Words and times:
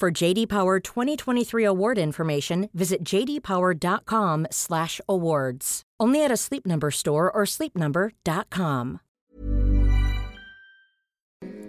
For 0.00 0.10
JD 0.10 0.48
Power 0.48 0.80
2023 0.80 1.64
award 1.64 1.98
information, 1.98 2.68
visit 2.74 3.04
jdpower.com/awards. 3.04 5.82
Only 6.00 6.24
at 6.24 6.32
a 6.32 6.36
Sleep 6.36 6.66
Number 6.66 6.90
store 6.90 7.30
or 7.30 7.46
sleepnumber.com. 7.46 8.98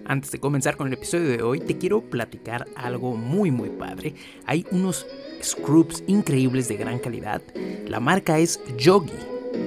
Antes 0.07 0.31
de 0.31 0.39
comenzar 0.39 0.77
con 0.77 0.87
el 0.87 0.93
episodio 0.93 1.29
de 1.29 1.41
hoy, 1.41 1.59
te 1.59 1.77
quiero 1.77 2.01
platicar 2.01 2.67
algo 2.75 3.15
muy 3.15 3.51
muy 3.51 3.69
padre. 3.69 4.15
Hay 4.45 4.65
unos 4.71 5.05
scrubs 5.41 6.03
increíbles 6.07 6.67
de 6.67 6.77
gran 6.77 6.99
calidad. 6.99 7.41
La 7.87 7.99
marca 7.99 8.39
es 8.39 8.59
Yogi, 8.77 9.13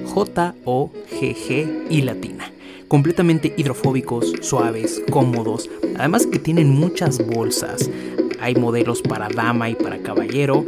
J-O-G-G 0.05 1.87
y 1.89 2.01
latina. 2.01 2.51
Completamente 2.89 3.53
hidrofóbicos, 3.55 4.33
suaves, 4.41 5.01
cómodos. 5.11 5.69
Además 5.99 6.25
que 6.25 6.39
tienen 6.39 6.71
muchas 6.71 7.23
bolsas. 7.25 7.89
Hay 8.41 8.55
modelos 8.55 9.01
para 9.03 9.29
dama 9.29 9.69
y 9.69 9.75
para 9.75 9.99
caballero. 9.99 10.65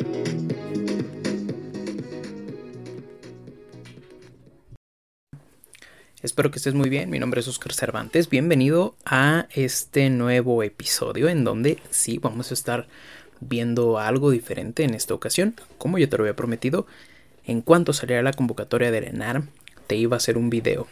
Espero 6.22 6.50
que 6.50 6.58
estés 6.58 6.74
muy 6.74 6.90
bien. 6.90 7.08
Mi 7.08 7.18
nombre 7.18 7.40
es 7.40 7.48
Oscar 7.48 7.72
Cervantes. 7.72 8.28
Bienvenido 8.28 8.94
a 9.06 9.46
este 9.54 10.10
nuevo 10.10 10.62
episodio 10.62 11.28
en 11.28 11.44
donde 11.44 11.78
sí 11.88 12.18
vamos 12.18 12.50
a 12.50 12.54
estar 12.54 12.88
viendo 13.40 13.98
algo 13.98 14.30
diferente 14.30 14.84
en 14.84 14.94
esta 14.94 15.14
ocasión. 15.14 15.54
Como 15.78 15.98
ya 15.98 16.08
te 16.08 16.16
lo 16.16 16.24
había 16.24 16.36
prometido, 16.36 16.86
en 17.44 17.62
cuanto 17.62 17.92
saliera 17.92 18.22
la 18.22 18.32
convocatoria 18.32 18.90
del 18.90 19.04
ENAR, 19.04 19.42
te 19.86 19.96
iba 19.96 20.16
a 20.16 20.18
hacer 20.18 20.38
un 20.38 20.50
video 20.50 20.86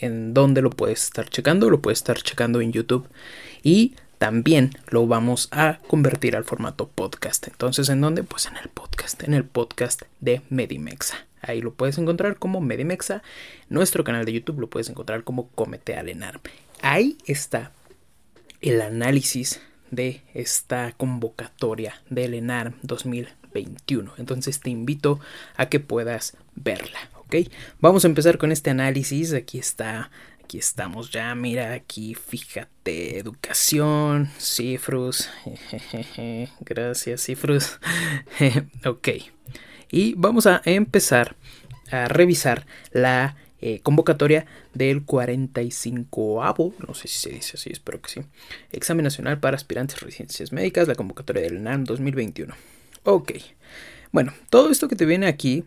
en 0.00 0.34
donde 0.34 0.62
lo 0.62 0.70
puedes 0.70 1.04
estar 1.04 1.28
checando, 1.28 1.70
lo 1.70 1.80
puedes 1.80 1.98
estar 1.98 2.20
checando 2.20 2.60
en 2.60 2.72
YouTube 2.72 3.08
y 3.62 3.94
también 4.18 4.70
lo 4.88 5.06
vamos 5.06 5.48
a 5.50 5.78
convertir 5.86 6.36
al 6.36 6.44
formato 6.44 6.88
podcast. 6.88 7.46
Entonces, 7.48 7.88
¿en 7.88 8.00
dónde? 8.00 8.22
Pues 8.22 8.46
en 8.46 8.56
el 8.56 8.68
podcast, 8.68 9.22
en 9.22 9.34
el 9.34 9.44
podcast 9.44 10.02
de 10.20 10.42
Medimexa. 10.50 11.26
Ahí 11.42 11.60
lo 11.60 11.74
puedes 11.74 11.98
encontrar 11.98 12.36
como 12.36 12.60
Medimexa. 12.60 13.22
Nuestro 13.68 14.02
canal 14.02 14.24
de 14.24 14.32
YouTube 14.32 14.60
lo 14.60 14.70
puedes 14.70 14.88
encontrar 14.88 15.24
como 15.24 15.48
Comete 15.48 15.96
Alenar. 15.96 16.40
Ahí 16.80 17.18
está 17.26 17.72
el 18.60 18.80
análisis 18.80 19.60
de 19.90 20.22
esta 20.34 20.92
convocatoria 20.92 22.02
del 22.10 22.34
ENAR 22.34 22.74
2021. 22.82 24.12
Entonces 24.18 24.60
te 24.60 24.70
invito 24.70 25.20
a 25.56 25.68
que 25.68 25.80
puedas 25.80 26.36
verla. 26.54 26.98
Vamos 27.80 28.04
a 28.04 28.08
empezar 28.08 28.38
con 28.38 28.52
este 28.52 28.70
análisis. 28.70 29.32
Aquí 29.32 29.58
está, 29.58 30.10
aquí 30.42 30.58
estamos 30.58 31.10
ya. 31.10 31.34
Mira, 31.34 31.72
aquí 31.72 32.14
fíjate, 32.14 33.18
educación, 33.18 34.30
cifrus. 34.38 35.28
Gracias, 36.60 37.24
cifrus. 37.24 37.80
ok. 38.84 39.08
Y 39.90 40.14
vamos 40.16 40.46
a 40.46 40.62
empezar 40.64 41.36
a 41.90 42.06
revisar 42.06 42.66
la 42.92 43.36
eh, 43.66 43.80
convocatoria 43.80 44.44
del 44.74 45.06
45avo, 45.06 46.74
no 46.86 46.92
sé 46.92 47.08
si 47.08 47.18
se 47.18 47.30
dice 47.30 47.52
así, 47.54 47.70
espero 47.72 47.98
que 48.02 48.10
sí, 48.10 48.20
examen 48.72 49.04
nacional 49.04 49.40
para 49.40 49.56
aspirantes 49.56 49.96
a 49.96 50.04
residencias 50.04 50.52
médicas, 50.52 50.86
la 50.86 50.94
convocatoria 50.94 51.40
del 51.40 51.62
NAM 51.62 51.84
2021. 51.84 52.54
Ok, 53.04 53.32
bueno, 54.12 54.34
todo 54.50 54.70
esto 54.70 54.86
que 54.86 54.96
te 54.96 55.06
viene 55.06 55.28
aquí 55.28 55.64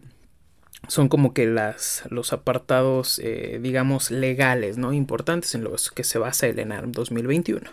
son 0.88 1.10
como 1.10 1.34
que 1.34 1.48
las, 1.48 2.04
los 2.12 2.34
apartados, 2.34 3.18
eh, 3.18 3.58
digamos, 3.64 4.12
legales, 4.12 4.78
¿no? 4.78 4.94
Importantes 4.94 5.56
en 5.56 5.64
los 5.64 5.90
que 5.90 6.04
se 6.04 6.20
basa 6.20 6.46
el 6.46 6.60
ENARM 6.60 6.92
2021. 6.92 7.68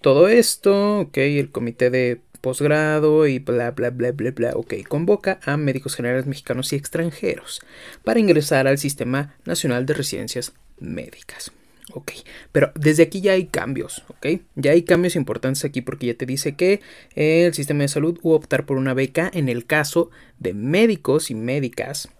Todo 0.00 0.28
esto, 0.28 1.00
ok, 1.00 1.16
el 1.16 1.50
comité 1.50 1.90
de 1.90 2.20
posgrado 2.46 3.26
y 3.26 3.40
bla 3.40 3.72
bla 3.72 3.90
bla 3.90 4.12
bla 4.12 4.30
bla. 4.30 4.52
Ok, 4.54 4.74
convoca 4.86 5.40
a 5.42 5.56
médicos 5.56 5.96
generales 5.96 6.26
mexicanos 6.26 6.72
y 6.72 6.76
extranjeros 6.76 7.60
para 8.04 8.20
ingresar 8.20 8.68
al 8.68 8.78
Sistema 8.78 9.34
Nacional 9.44 9.84
de 9.84 9.94
Residencias 9.94 10.52
Médicas. 10.78 11.50
Ok, 11.92 12.12
pero 12.52 12.70
desde 12.76 13.02
aquí 13.02 13.20
ya 13.20 13.32
hay 13.32 13.46
cambios, 13.46 14.04
ok, 14.06 14.26
ya 14.54 14.70
hay 14.70 14.82
cambios 14.82 15.16
importantes 15.16 15.64
aquí 15.64 15.80
porque 15.80 16.06
ya 16.06 16.14
te 16.14 16.24
dice 16.24 16.54
que 16.54 16.82
el 17.16 17.52
sistema 17.52 17.82
de 17.82 17.88
salud 17.88 18.16
a 18.22 18.28
optar 18.28 18.64
por 18.64 18.76
una 18.76 18.94
beca 18.94 19.28
en 19.34 19.48
el 19.48 19.66
caso 19.66 20.10
de 20.38 20.54
médicos 20.54 21.32
y 21.32 21.34
médicas 21.34 22.10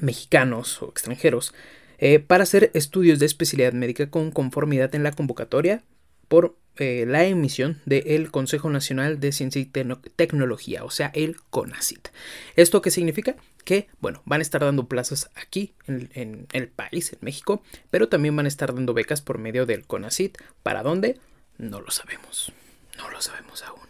mexicanos 0.00 0.82
o 0.82 0.88
extranjeros 0.88 1.54
eh, 1.98 2.18
para 2.18 2.42
hacer 2.42 2.72
estudios 2.74 3.20
de 3.20 3.26
especialidad 3.26 3.72
médica 3.72 4.10
con 4.10 4.32
conformidad 4.32 4.92
en 4.96 5.04
la 5.04 5.12
convocatoria 5.12 5.84
por 6.26 6.56
eh, 6.76 7.04
la 7.06 7.24
emisión 7.24 7.80
del 7.86 8.32
Consejo 8.32 8.68
Nacional 8.68 9.20
de 9.20 9.30
Ciencia 9.30 9.60
y 9.60 9.66
Tecnología, 9.66 10.82
o 10.84 10.90
sea, 10.90 11.12
el 11.14 11.36
CONACIT. 11.50 12.08
¿Esto 12.56 12.82
qué 12.82 12.90
significa? 12.90 13.36
Que, 13.64 13.88
bueno, 14.00 14.22
van 14.24 14.40
a 14.40 14.42
estar 14.42 14.60
dando 14.60 14.88
plazas 14.88 15.30
aquí 15.36 15.72
en, 15.86 16.48
el 16.52 16.68
país, 16.68 17.12
en 17.12 17.20
México, 17.22 17.62
pero 17.90 18.08
también 18.08 18.34
van 18.34 18.46
a 18.46 18.48
estar 18.48 18.74
dando 18.74 18.92
becas 18.92 19.22
por 19.22 19.38
medio 19.38 19.66
del 19.66 19.86
CONACIT. 19.86 20.36
¿Para 20.64 20.82
dónde? 20.82 21.18
No 21.58 21.80
lo 21.80 21.92
sabemos. 21.92 22.52
No 22.98 23.08
lo 23.08 23.20
sabemos 23.20 23.62
aún. 23.62 23.88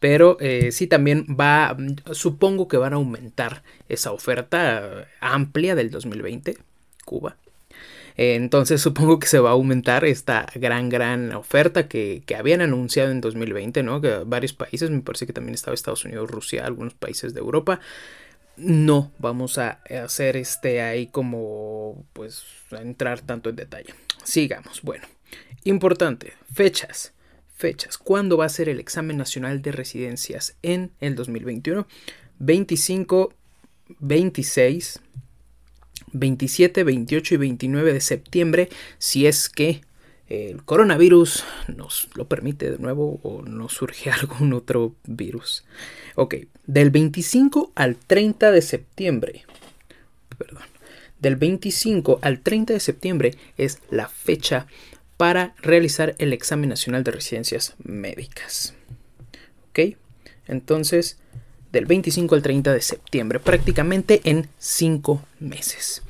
Pero 0.00 0.36
eh, 0.40 0.72
sí 0.72 0.88
también 0.88 1.26
va, 1.38 1.76
supongo 2.12 2.66
que 2.66 2.76
van 2.76 2.92
a 2.92 2.96
aumentar 2.96 3.62
esa 3.88 4.12
oferta 4.12 5.08
amplia 5.20 5.74
del 5.76 5.90
2020, 5.90 6.58
Cuba. 7.04 7.36
Entonces 8.18 8.82
supongo 8.82 9.18
que 9.18 9.28
se 9.28 9.38
va 9.38 9.50
a 9.50 9.52
aumentar 9.52 10.04
esta 10.04 10.46
gran, 10.54 10.88
gran 10.88 11.32
oferta 11.34 11.88
que, 11.88 12.22
que, 12.26 12.36
habían 12.36 12.60
anunciado 12.60 13.10
en 13.10 13.20
2020, 13.20 13.82
¿no? 13.82 14.00
Que 14.00 14.24
varios 14.26 14.52
países, 14.52 14.90
me 14.90 15.00
parece 15.00 15.26
que 15.26 15.32
también 15.32 15.54
estaba 15.54 15.74
Estados 15.74 16.04
Unidos, 16.04 16.30
Rusia, 16.30 16.66
algunos 16.66 16.94
países 16.94 17.32
de 17.32 17.40
Europa. 17.40 17.80
No 18.56 19.12
vamos 19.18 19.56
a 19.56 19.80
hacer 20.04 20.36
este 20.36 20.82
ahí 20.82 21.06
como, 21.06 22.04
pues, 22.12 22.44
entrar 22.72 23.20
tanto 23.20 23.50
en 23.50 23.56
detalle. 23.56 23.94
Sigamos. 24.24 24.82
Bueno, 24.82 25.06
importante, 25.64 26.34
fechas 26.52 27.12
fechas. 27.58 27.98
¿Cuándo 27.98 28.38
va 28.38 28.46
a 28.46 28.48
ser 28.48 28.68
el 28.68 28.78
examen 28.78 29.16
nacional 29.16 29.60
de 29.62 29.72
residencias 29.72 30.56
en 30.62 30.92
el 31.00 31.16
2021? 31.16 31.86
25, 32.38 33.34
26, 33.98 35.00
27, 36.12 36.84
28 36.84 37.34
y 37.34 37.36
29 37.36 37.92
de 37.92 38.00
septiembre, 38.00 38.68
si 38.98 39.26
es 39.26 39.48
que 39.48 39.82
el 40.28 40.62
coronavirus 40.62 41.44
nos 41.74 42.08
lo 42.14 42.28
permite 42.28 42.70
de 42.70 42.78
nuevo 42.78 43.18
o 43.22 43.42
nos 43.42 43.72
surge 43.72 44.10
algún 44.10 44.52
otro 44.52 44.94
virus. 45.04 45.64
Ok, 46.14 46.34
del 46.66 46.90
25 46.90 47.72
al 47.74 47.96
30 47.96 48.50
de 48.50 48.62
septiembre, 48.62 49.44
perdón, 50.36 50.64
del 51.20 51.36
25 51.36 52.20
al 52.22 52.40
30 52.40 52.74
de 52.74 52.80
septiembre 52.80 53.34
es 53.56 53.80
la 53.90 54.08
fecha 54.08 54.66
para 55.16 55.54
realizar 55.60 56.14
el 56.18 56.32
examen 56.32 56.68
nacional 56.70 57.02
de 57.04 57.10
residencias 57.10 57.74
médicas. 57.82 58.74
¿Ok? 59.70 59.96
Entonces, 60.46 61.18
del 61.72 61.86
25 61.86 62.34
al 62.34 62.42
30 62.42 62.72
de 62.72 62.80
septiembre, 62.80 63.40
prácticamente 63.40 64.20
en 64.24 64.48
5 64.58 65.22
meses. 65.40 66.02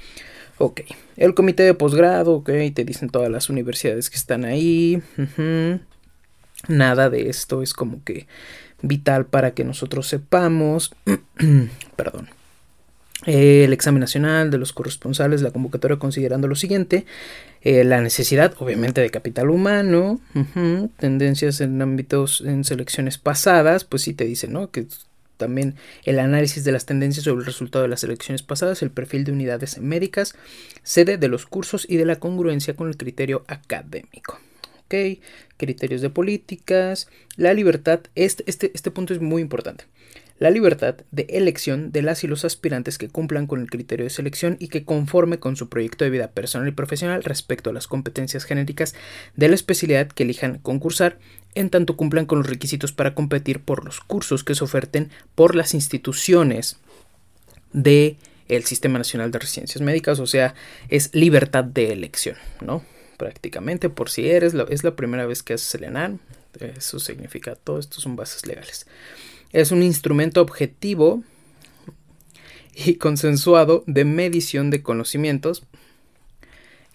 Ok, 0.58 0.80
el 1.16 1.34
comité 1.34 1.62
de 1.62 1.74
posgrado, 1.74 2.34
ok, 2.34 2.50
te 2.74 2.84
dicen 2.84 3.10
todas 3.10 3.30
las 3.30 3.48
universidades 3.48 4.10
que 4.10 4.16
están 4.16 4.44
ahí. 4.44 5.00
Nada 6.66 7.10
de 7.10 7.28
esto 7.28 7.62
es 7.62 7.72
como 7.72 8.02
que 8.02 8.26
vital 8.82 9.26
para 9.26 9.52
que 9.52 9.64
nosotros 9.64 10.08
sepamos. 10.08 10.92
Perdón. 11.96 12.28
el 13.26 13.72
examen 13.72 14.00
nacional 14.00 14.50
de 14.50 14.58
los 14.58 14.72
corresponsales, 14.72 15.42
la 15.42 15.52
convocatoria 15.52 15.98
considerando 15.98 16.48
lo 16.48 16.56
siguiente, 16.56 17.06
eh, 17.62 17.84
la 17.84 18.00
necesidad, 18.00 18.54
obviamente, 18.58 19.00
de 19.00 19.10
capital 19.10 19.50
humano, 19.50 20.20
tendencias 20.98 21.60
en 21.60 21.80
ámbitos, 21.82 22.40
en 22.40 22.64
selecciones 22.64 23.18
pasadas, 23.18 23.84
pues 23.84 24.02
sí 24.02 24.14
te 24.14 24.24
dice, 24.24 24.48
¿no? 24.48 24.70
Que 24.70 24.86
también 25.38 25.76
el 26.04 26.18
análisis 26.18 26.64
de 26.64 26.72
las 26.72 26.84
tendencias 26.84 27.24
sobre 27.24 27.40
el 27.40 27.46
resultado 27.46 27.82
de 27.82 27.88
las 27.88 28.04
elecciones 28.04 28.42
pasadas, 28.42 28.82
el 28.82 28.90
perfil 28.90 29.24
de 29.24 29.32
unidades 29.32 29.78
médicas, 29.78 30.34
sede 30.82 31.16
de 31.16 31.28
los 31.28 31.46
cursos 31.46 31.86
y 31.88 31.96
de 31.96 32.04
la 32.04 32.16
congruencia 32.16 32.76
con 32.76 32.88
el 32.88 32.98
criterio 32.98 33.44
académico. 33.48 34.38
¿Ok? 34.84 35.20
Criterios 35.56 36.02
de 36.02 36.10
políticas, 36.10 37.08
la 37.36 37.54
libertad, 37.54 38.00
este, 38.14 38.44
este, 38.46 38.70
este 38.74 38.90
punto 38.90 39.14
es 39.14 39.20
muy 39.20 39.40
importante 39.40 39.84
la 40.38 40.50
libertad 40.50 40.96
de 41.10 41.26
elección 41.30 41.90
de 41.90 42.02
las 42.02 42.22
y 42.22 42.28
los 42.28 42.44
aspirantes 42.44 42.98
que 42.98 43.08
cumplan 43.08 43.46
con 43.46 43.60
el 43.60 43.70
criterio 43.70 44.04
de 44.04 44.10
selección 44.10 44.56
y 44.60 44.68
que 44.68 44.84
conforme 44.84 45.38
con 45.38 45.56
su 45.56 45.68
proyecto 45.68 46.04
de 46.04 46.10
vida 46.10 46.30
personal 46.30 46.68
y 46.68 46.72
profesional 46.72 47.24
respecto 47.24 47.70
a 47.70 47.72
las 47.72 47.88
competencias 47.88 48.44
genéricas 48.44 48.94
de 49.36 49.48
la 49.48 49.56
especialidad 49.56 50.08
que 50.08 50.22
elijan 50.22 50.58
concursar, 50.58 51.18
en 51.54 51.70
tanto 51.70 51.96
cumplan 51.96 52.26
con 52.26 52.38
los 52.38 52.46
requisitos 52.46 52.92
para 52.92 53.14
competir 53.14 53.60
por 53.60 53.84
los 53.84 54.00
cursos 54.00 54.44
que 54.44 54.54
se 54.54 54.64
oferten 54.64 55.10
por 55.34 55.54
las 55.54 55.74
instituciones 55.74 56.78
de 57.72 58.16
el 58.48 58.64
Sistema 58.64 58.98
Nacional 58.98 59.30
de 59.30 59.38
Residencias 59.38 59.82
Médicas, 59.82 60.20
o 60.20 60.26
sea, 60.26 60.54
es 60.88 61.14
libertad 61.14 61.64
de 61.64 61.92
elección, 61.92 62.36
¿no? 62.60 62.82
Prácticamente, 63.18 63.90
por 63.90 64.10
si 64.10 64.28
eres, 64.28 64.54
es 64.70 64.84
la 64.84 64.96
primera 64.96 65.26
vez 65.26 65.42
que 65.42 65.54
haces 65.54 65.74
el 65.74 65.84
ENAN, 65.84 66.20
eso 66.60 66.98
significa, 66.98 67.56
todo 67.56 67.78
esto 67.78 68.00
son 68.00 68.16
bases 68.16 68.46
legales. 68.46 68.86
Es 69.52 69.70
un 69.70 69.82
instrumento 69.82 70.40
objetivo 70.40 71.22
y 72.74 72.94
consensuado 72.94 73.84
de 73.86 74.04
medición 74.04 74.70
de 74.70 74.82
conocimientos 74.82 75.64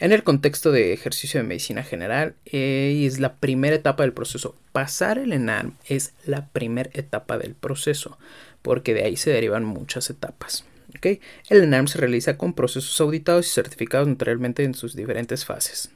en 0.03 0.11
el 0.11 0.23
contexto 0.25 0.73
de 0.73 0.91
ejercicio 0.91 1.39
de 1.39 1.47
medicina 1.47 1.81
general 1.81 2.35
eh, 2.43 3.05
es 3.05 3.21
la 3.21 3.37
primera 3.37 3.77
etapa 3.77 4.03
del 4.03 4.11
proceso. 4.11 4.53
Pasar 4.73 5.17
el 5.17 5.31
ENARM 5.31 5.77
es 5.87 6.13
la 6.25 6.49
primera 6.49 6.89
etapa 6.93 7.37
del 7.37 7.55
proceso 7.55 8.17
porque 8.61 8.93
de 8.93 9.05
ahí 9.05 9.15
se 9.15 9.31
derivan 9.31 9.63
muchas 9.63 10.09
etapas. 10.09 10.65
El 11.01 11.63
ENARM 11.63 11.87
se 11.87 11.99
realiza 11.99 12.37
con 12.37 12.51
procesos 12.51 12.99
auditados 12.99 13.47
y 13.47 13.51
certificados 13.51 14.09
naturalmente 14.09 14.65
en 14.65 14.73
sus 14.73 14.93
diferentes 14.93 15.45
fases. 15.45 15.89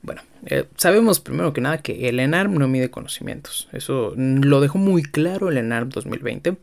Bueno, 0.00 0.22
eh, 0.46 0.64
sabemos 0.78 1.20
primero 1.20 1.52
que 1.52 1.60
nada 1.60 1.82
que 1.82 2.08
el 2.08 2.18
ENARM 2.18 2.54
no 2.54 2.66
mide 2.66 2.90
conocimientos. 2.90 3.68
Eso 3.72 4.14
lo 4.16 4.62
dejó 4.62 4.78
muy 4.78 5.02
claro 5.02 5.50
el 5.50 5.58
ENARM 5.58 5.90
2020. 5.90 6.56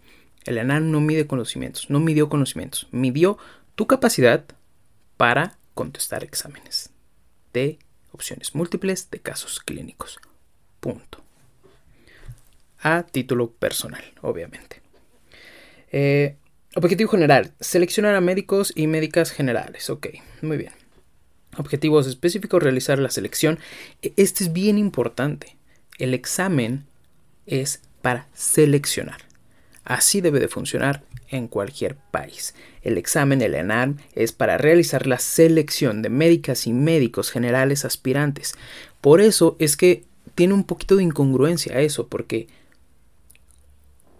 El 0.45 0.57
ENARM 0.57 0.89
no 0.89 0.99
mide 0.99 1.27
conocimientos, 1.27 1.91
no 1.91 1.99
midió 1.99 2.27
conocimientos, 2.27 2.88
midió 2.89 3.38
tu 3.75 3.85
capacidad 3.85 4.45
para 5.15 5.59
contestar 5.75 6.24
exámenes 6.24 6.89
de 7.54 7.77
opciones 8.12 8.56
múltiples 8.56 9.12
de 9.12 9.19
casos 9.19 9.60
clínicos. 9.60 10.18
Punto. 10.80 11.24
A 12.80 13.04
título 13.04 13.51
personal, 13.51 14.04
obviamente. 14.22 14.81
Eh, 15.92 16.38
objetivo 16.75 17.12
general, 17.12 17.54
seleccionar 17.60 18.16
a 18.16 18.22
médicos 18.22 18.74
y 18.75 18.88
médicas 18.88 19.31
generales. 19.31 19.89
Ok, 19.89 20.07
muy 20.42 20.57
bien. 20.57 20.74
Objetivos 21.57 22.07
específicos, 22.07 22.62
realizar 22.62 23.00
la 23.00 23.10
selección. 23.10 23.60
E, 24.01 24.13
este 24.18 24.44
es 24.44 24.54
bien 24.54 24.77
importante. 24.77 25.57
El 25.98 26.13
examen 26.13 26.86
es 27.45 27.81
para 28.01 28.27
seleccionar. 28.33 29.22
Así 29.85 30.19
debe 30.19 30.39
de 30.39 30.47
funcionar 30.47 31.03
en 31.29 31.47
cualquier 31.47 31.95
país. 31.95 32.53
El 32.81 32.97
examen, 32.97 33.41
el 33.41 33.55
ENARM, 33.55 33.97
es 34.13 34.31
para 34.31 34.57
realizar 34.57 35.07
la 35.07 35.19
selección 35.19 36.01
de 36.01 36.09
médicas 36.09 36.67
y 36.67 36.73
médicos 36.73 37.31
generales 37.31 37.85
aspirantes. 37.85 38.55
Por 39.01 39.21
eso 39.21 39.55
es 39.59 39.77
que 39.77 40.03
tiene 40.33 40.53
un 40.53 40.63
poquito 40.63 40.95
de 40.95 41.03
incongruencia 41.03 41.79
eso, 41.79 42.07
porque 42.07 42.47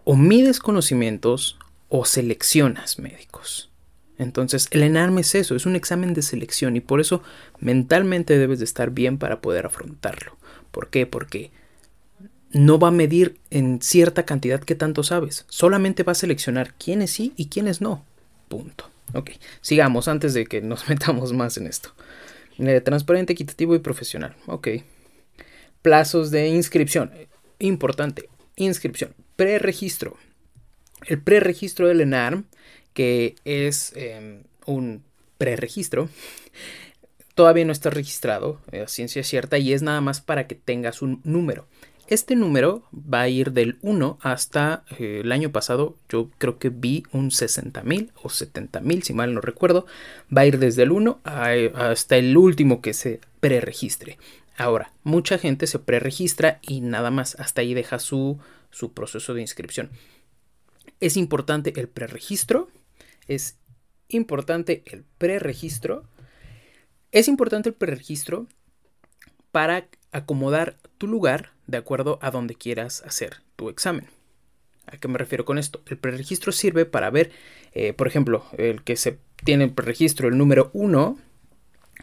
o 0.03 0.15
mides 0.15 0.59
conocimientos 0.59 1.57
o 1.89 2.06
seleccionas 2.06 3.00
médicos. 3.00 3.71
Entonces, 4.18 4.68
el 4.71 4.83
ENARM 4.83 5.18
es 5.19 5.35
eso, 5.35 5.56
es 5.56 5.65
un 5.65 5.75
examen 5.75 6.13
de 6.13 6.21
selección 6.21 6.77
y 6.77 6.79
por 6.79 7.01
eso 7.01 7.21
mentalmente 7.59 8.38
debes 8.38 8.59
de 8.59 8.65
estar 8.65 8.91
bien 8.91 9.18
para 9.18 9.41
poder 9.41 9.65
afrontarlo. 9.65 10.38
¿Por 10.71 10.90
qué? 10.90 11.06
Porque 11.06 11.51
no 12.52 12.80
va 12.80 12.90
a 12.90 12.92
medir 12.92 13.40
en 13.49 13.81
cierta 13.81 14.25
cantidad 14.25 14.61
que 14.61 14.75
tanto 14.75 15.04
sabes, 15.04 15.45
solamente 15.49 16.04
va 16.04 16.14
a 16.14 16.16
seleccionar 16.16 16.73
quiénes 16.75 17.11
sí 17.11 17.33
y 17.35 17.47
quiénes 17.47 17.81
no. 17.81 18.04
Punto. 18.47 18.90
Ok, 19.14 19.31
sigamos 19.61 20.07
antes 20.07 20.33
de 20.33 20.45
que 20.45 20.61
nos 20.61 20.90
metamos 20.90 21.33
más 21.33 21.57
en 21.57 21.68
esto. 21.68 21.90
Eh, 22.57 22.81
transparente, 22.81 23.33
equitativo 23.33 23.75
y 23.75 23.80
profesional. 23.80 24.35
Ok. 24.47 24.69
Plazos 25.81 26.31
de 26.31 26.47
inscripción. 26.47 27.11
Importante. 27.59 28.30
Inscripción. 28.56 29.14
Preregistro. 29.35 30.18
El 31.06 31.21
preregistro 31.21 31.87
del 31.87 32.02
ENARM 32.02 32.45
que 32.95 33.35
es 33.44 33.92
em, 33.95 34.44
un 34.66 35.04
preregistro, 35.37 36.09
todavía 37.35 37.66
no 37.66 37.73
está 37.73 37.92
registrado, 37.92 38.59
a 38.71 38.87
ciencia 38.87 39.21
cierta, 39.23 39.59
y 39.59 39.73
es 39.73 39.83
nada 39.83 40.02
más 40.02 40.21
para 40.21 40.47
que 40.47 40.56
tengas 40.56 41.04
un 41.04 41.21
número. 41.25 41.68
Este 42.07 42.35
número 42.35 42.83
va 42.94 43.21
a 43.21 43.30
ir 43.30 43.52
del 43.52 43.78
1 43.81 44.19
hasta 44.21 44.83
eh, 45.00 45.21
el 45.24 45.31
año 45.31 45.52
pasado, 45.52 45.97
yo 46.07 46.30
creo 46.38 46.59
que 46.59 46.69
vi 46.69 47.04
un 47.12 47.31
60 47.31 47.81
mil 47.83 48.12
o 48.21 48.30
70 48.30 48.80
mil, 48.81 49.02
si 49.04 49.14
mal 49.14 49.33
no 49.33 49.42
recuerdo. 49.42 49.88
Va 50.35 50.42
a 50.42 50.45
ir 50.45 50.59
desde 50.59 50.83
el 50.83 50.92
1 50.92 51.21
hasta 51.24 52.18
el 52.18 52.38
último 52.38 52.81
que 52.81 52.94
se 52.94 53.21
preregistre. 53.40 54.18
Ahora, 54.57 54.92
mucha 55.04 55.38
gente 55.38 55.68
se 55.68 55.80
preregistra 55.80 56.59
y 56.62 56.81
nada 56.81 57.12
más, 57.12 57.35
hasta 57.40 57.62
ahí 57.62 57.74
deja 57.74 58.00
su, 58.00 58.40
su 58.69 58.94
proceso 58.94 59.33
de 59.33 59.42
inscripción. 59.42 59.90
Es 61.00 61.18
importante 61.18 61.74
el 61.76 61.90
preregistro 61.90 62.69
es 63.28 63.57
importante 64.07 64.83
el 64.85 65.04
preregistro. 65.18 66.04
Es 67.12 67.28
importante 67.28 67.69
el 67.69 67.76
preregistro 67.76 68.47
para 69.52 69.88
acomodar 70.12 70.78
tu 70.97 71.07
lugar 71.07 71.54
de 71.68 71.78
acuerdo 71.78 72.19
a 72.22 72.31
donde 72.31 72.56
quieras 72.56 73.04
hacer 73.06 73.42
tu 73.56 73.69
examen. 73.69 74.07
¿A 74.88 74.98
qué 74.98 75.07
me 75.07 75.18
refiero 75.18 75.45
con 75.45 75.57
esto? 75.57 75.81
El 75.88 75.98
preregistro 75.98 76.52
sirve 76.52 76.86
para 76.86 77.10
ver, 77.10 77.31
eh, 77.74 77.94
por 77.94 78.07
ejemplo, 78.07 78.45
el 78.57 78.84
que 78.84 78.95
se 78.95 79.18
tiene 79.44 79.64
el 79.64 79.72
preregistro, 79.72 80.28
el 80.28 80.38
número 80.38 80.69
1, 80.74 81.18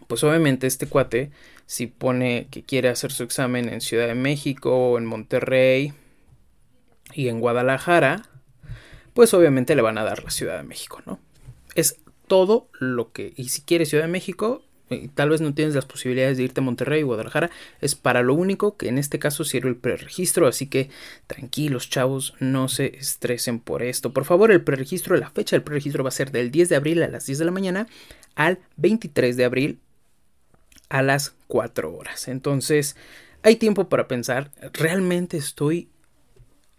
pues 0.08 0.24
obviamente 0.24 0.66
este 0.66 0.86
cuate, 0.86 1.30
si 1.66 1.86
pone 1.86 2.48
que 2.50 2.64
quiere 2.64 2.88
hacer 2.88 3.12
su 3.12 3.22
examen 3.22 3.68
en 3.68 3.80
Ciudad 3.80 4.08
de 4.08 4.14
México, 4.14 4.98
en 4.98 5.06
Monterrey 5.06 5.92
y 7.14 7.28
en 7.28 7.40
Guadalajara, 7.40 8.28
pues 9.14 9.32
obviamente 9.32 9.76
le 9.76 9.82
van 9.82 9.98
a 9.98 10.04
dar 10.04 10.24
la 10.24 10.30
Ciudad 10.30 10.56
de 10.56 10.64
México, 10.64 11.02
¿no? 11.06 11.20
Es 11.74 12.00
todo 12.26 12.68
lo 12.78 13.12
que, 13.12 13.32
y 13.36 13.50
si 13.50 13.62
quiere 13.62 13.86
Ciudad 13.86 14.04
de 14.04 14.10
México, 14.10 14.64
tal 15.14 15.30
vez 15.30 15.40
no 15.40 15.54
tienes 15.54 15.74
las 15.74 15.86
posibilidades 15.86 16.36
de 16.36 16.44
irte 16.44 16.60
a 16.60 16.64
Monterrey 16.64 17.02
o 17.02 17.06
Guadalajara, 17.06 17.50
es 17.80 17.94
para 17.94 18.22
lo 18.22 18.34
único 18.34 18.76
que 18.76 18.88
en 18.88 18.98
este 18.98 19.18
caso 19.18 19.44
sirve 19.44 19.68
el 19.68 19.76
preregistro, 19.76 20.46
así 20.46 20.66
que 20.66 20.90
tranquilos 21.26 21.88
chavos, 21.88 22.34
no 22.40 22.68
se 22.68 22.96
estresen 22.96 23.60
por 23.60 23.82
esto. 23.82 24.12
Por 24.12 24.24
favor, 24.24 24.50
el 24.50 24.62
preregistro, 24.62 25.16
la 25.16 25.30
fecha 25.30 25.56
del 25.56 25.62
preregistro 25.62 26.04
va 26.04 26.08
a 26.08 26.12
ser 26.12 26.30
del 26.30 26.50
10 26.50 26.68
de 26.68 26.76
abril 26.76 27.02
a 27.02 27.08
las 27.08 27.26
10 27.26 27.38
de 27.38 27.44
la 27.44 27.50
mañana 27.50 27.86
al 28.34 28.58
23 28.76 29.36
de 29.36 29.44
abril 29.44 29.78
a 30.88 31.02
las 31.02 31.34
4 31.48 31.94
horas. 31.94 32.28
Entonces, 32.28 32.96
hay 33.42 33.56
tiempo 33.56 33.88
para 33.88 34.08
pensar, 34.08 34.50
¿realmente 34.72 35.36
estoy 35.36 35.88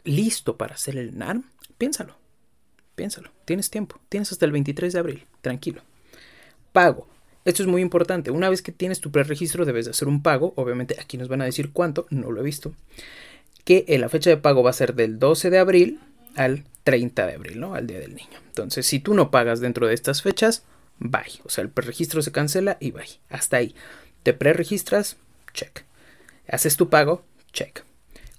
listo 0.04 0.58
para 0.58 0.76
hacer 0.76 0.98
el 0.98 1.18
NARM? 1.18 1.44
Piénsalo, 1.78 2.16
piénsalo, 2.96 3.32
tienes 3.46 3.70
tiempo, 3.70 4.00
tienes 4.10 4.32
hasta 4.32 4.46
el 4.46 4.52
23 4.52 4.94
de 4.94 5.00
abril, 5.00 5.26
tranquilo. 5.42 5.82
Pago. 6.72 7.13
Esto 7.46 7.64
es 7.64 7.68
muy 7.68 7.82
importante. 7.82 8.32
Una 8.32 8.50
vez 8.50 8.62
que 8.62 8.72
tienes 8.72 9.02
tu 9.02 9.12
preregistro, 9.12 9.66
debes 9.66 9.86
de 9.86 9.92
hacer 9.92 10.08
un 10.08 10.22
pago. 10.22 10.54
Obviamente, 10.56 10.96
aquí 11.00 11.18
nos 11.18 11.28
van 11.28 11.42
a 11.42 11.46
decir 11.46 11.72
cuánto, 11.72 12.08
no 12.10 12.32
lo 12.32 12.42
he 12.42 12.44
visto. 12.44 12.74
Que 13.66 13.86
la 14.00 14.10
fecha 14.10 14.30
de 14.30 14.38
pago 14.38 14.64
va 14.64 14.70
a 14.70 14.74
ser 14.74 14.96
del 14.96 15.20
12 15.20 15.50
de 15.50 15.60
abril 15.60 16.00
al 16.36 16.64
30 16.84 17.28
de 17.28 17.34
abril, 17.34 17.60
¿no? 17.60 17.76
Al 17.76 17.88
día 17.88 18.00
del 18.00 18.16
niño. 18.16 18.40
Entonces, 18.48 18.86
si 18.86 19.00
tú 19.00 19.14
no 19.14 19.32
pagas 19.32 19.60
dentro 19.60 19.88
de 19.88 19.94
estas 19.94 20.22
fechas, 20.22 20.64
bye. 21.00 21.22
O 21.44 21.50
sea, 21.50 21.64
el 21.64 21.70
preregistro 21.70 22.22
se 22.22 22.32
cancela 22.32 22.78
y 22.80 22.92
bye. 22.92 23.20
Hasta 23.30 23.58
ahí. 23.58 23.76
Te 24.24 24.34
preregistras, 24.34 25.18
check. 25.54 25.84
Haces 26.48 26.78
tu 26.78 26.90
pago, 26.90 27.24
check 27.52 27.84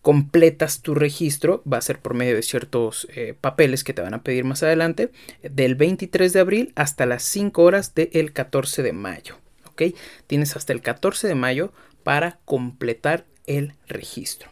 completas 0.04 0.82
tu 0.82 0.94
registro, 0.94 1.62
va 1.64 1.78
a 1.78 1.80
ser 1.80 1.98
por 1.98 2.12
medio 2.12 2.34
de 2.34 2.42
ciertos 2.42 3.08
eh, 3.14 3.34
papeles 3.40 3.84
que 3.84 3.94
te 3.94 4.02
van 4.02 4.12
a 4.12 4.22
pedir 4.22 4.44
más 4.44 4.62
adelante, 4.62 5.10
del 5.42 5.76
23 5.76 6.30
de 6.30 6.40
abril 6.40 6.72
hasta 6.76 7.06
las 7.06 7.22
5 7.22 7.62
horas 7.62 7.94
del 7.94 8.34
14 8.34 8.82
de 8.82 8.92
mayo. 8.92 9.38
¿Ok? 9.66 9.94
Tienes 10.26 10.56
hasta 10.56 10.74
el 10.74 10.82
14 10.82 11.26
de 11.26 11.34
mayo 11.34 11.72
para 12.02 12.38
completar 12.44 13.24
el 13.46 13.72
registro. 13.88 14.50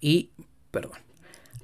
Y, 0.00 0.30
perdón, 0.72 0.98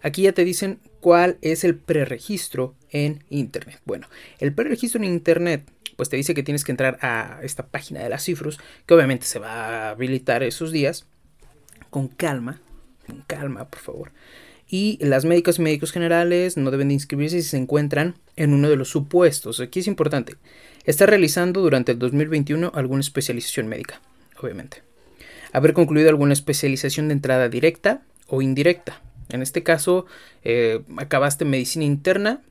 aquí 0.00 0.22
ya 0.22 0.32
te 0.32 0.44
dicen 0.44 0.78
cuál 1.00 1.36
es 1.42 1.64
el 1.64 1.74
preregistro 1.74 2.76
en 2.90 3.24
Internet. 3.28 3.80
Bueno, 3.84 4.06
el 4.38 4.54
preregistro 4.54 5.00
en 5.00 5.06
Internet 5.06 5.68
pues 5.96 6.10
te 6.10 6.16
dice 6.16 6.32
que 6.32 6.44
tienes 6.44 6.62
que 6.62 6.70
entrar 6.70 6.98
a 7.02 7.40
esta 7.42 7.66
página 7.66 8.04
de 8.04 8.08
las 8.08 8.22
cifras, 8.22 8.58
que 8.86 8.94
obviamente 8.94 9.26
se 9.26 9.40
va 9.40 9.88
a 9.88 9.90
habilitar 9.90 10.44
esos 10.44 10.70
días, 10.70 11.06
con 11.90 12.06
calma, 12.06 12.60
calma, 13.26 13.68
por 13.68 13.80
favor. 13.80 14.12
Y 14.68 14.98
las 15.04 15.24
médicas 15.24 15.58
y 15.58 15.62
médicos 15.62 15.92
generales 15.92 16.56
no 16.56 16.70
deben 16.70 16.88
de 16.88 16.94
inscribirse 16.94 17.42
si 17.42 17.48
se 17.48 17.56
encuentran 17.56 18.14
en 18.36 18.54
uno 18.54 18.68
de 18.68 18.76
los 18.76 18.88
supuestos. 18.88 19.60
Aquí 19.60 19.80
es 19.80 19.86
importante. 19.86 20.36
Está 20.84 21.06
realizando 21.06 21.60
durante 21.60 21.92
el 21.92 21.98
2021 21.98 22.72
alguna 22.74 23.00
especialización 23.00 23.68
médica, 23.68 24.00
obviamente. 24.40 24.82
Haber 25.52 25.72
concluido 25.72 26.08
alguna 26.08 26.32
especialización 26.32 27.08
de 27.08 27.14
entrada 27.14 27.48
directa 27.48 28.02
o 28.26 28.42
indirecta. 28.42 29.00
En 29.28 29.42
este 29.42 29.62
caso, 29.62 30.06
eh, 30.42 30.82
acabaste 30.96 31.44
medicina 31.44 31.84
interna 31.84 32.42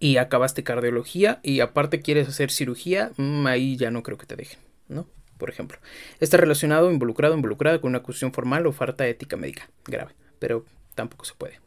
y 0.00 0.16
acabaste 0.16 0.64
cardiología 0.64 1.40
y 1.42 1.60
aparte 1.60 2.00
quieres 2.00 2.28
hacer 2.28 2.50
cirugía, 2.50 3.12
mm, 3.16 3.46
ahí 3.46 3.76
ya 3.76 3.90
no 3.90 4.02
creo 4.02 4.18
que 4.18 4.26
te 4.26 4.36
dejen, 4.36 4.58
¿no? 4.88 5.06
Por 5.38 5.50
ejemplo. 5.50 5.78
Está 6.20 6.36
relacionado, 6.36 6.90
involucrado, 6.90 7.34
involucrada 7.34 7.80
con 7.80 7.90
una 7.90 7.98
acusación 7.98 8.32
formal 8.32 8.66
o 8.66 8.72
falta 8.72 9.06
ética 9.06 9.36
médica 9.36 9.70
grave, 9.86 10.12
pero 10.38 10.64
tampoco 10.94 11.24
se 11.24 11.34
puede. 11.34 11.60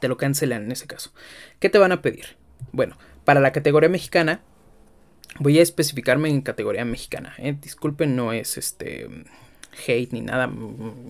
Te 0.00 0.08
lo 0.08 0.16
cancelan 0.16 0.64
en 0.64 0.72
ese 0.72 0.86
caso. 0.86 1.12
¿Qué 1.58 1.68
te 1.68 1.78
van 1.78 1.92
a 1.92 2.02
pedir? 2.02 2.36
Bueno, 2.72 2.96
para 3.24 3.40
la 3.40 3.52
categoría 3.52 3.88
mexicana, 3.88 4.42
voy 5.38 5.58
a 5.58 5.62
especificarme 5.62 6.28
en 6.28 6.42
categoría 6.42 6.84
mexicana. 6.84 7.34
¿eh? 7.38 7.56
Disculpen, 7.60 8.16
no 8.16 8.32
es 8.32 8.58
este 8.58 9.08
hate 9.86 10.12
ni 10.12 10.20
nada. 10.20 10.50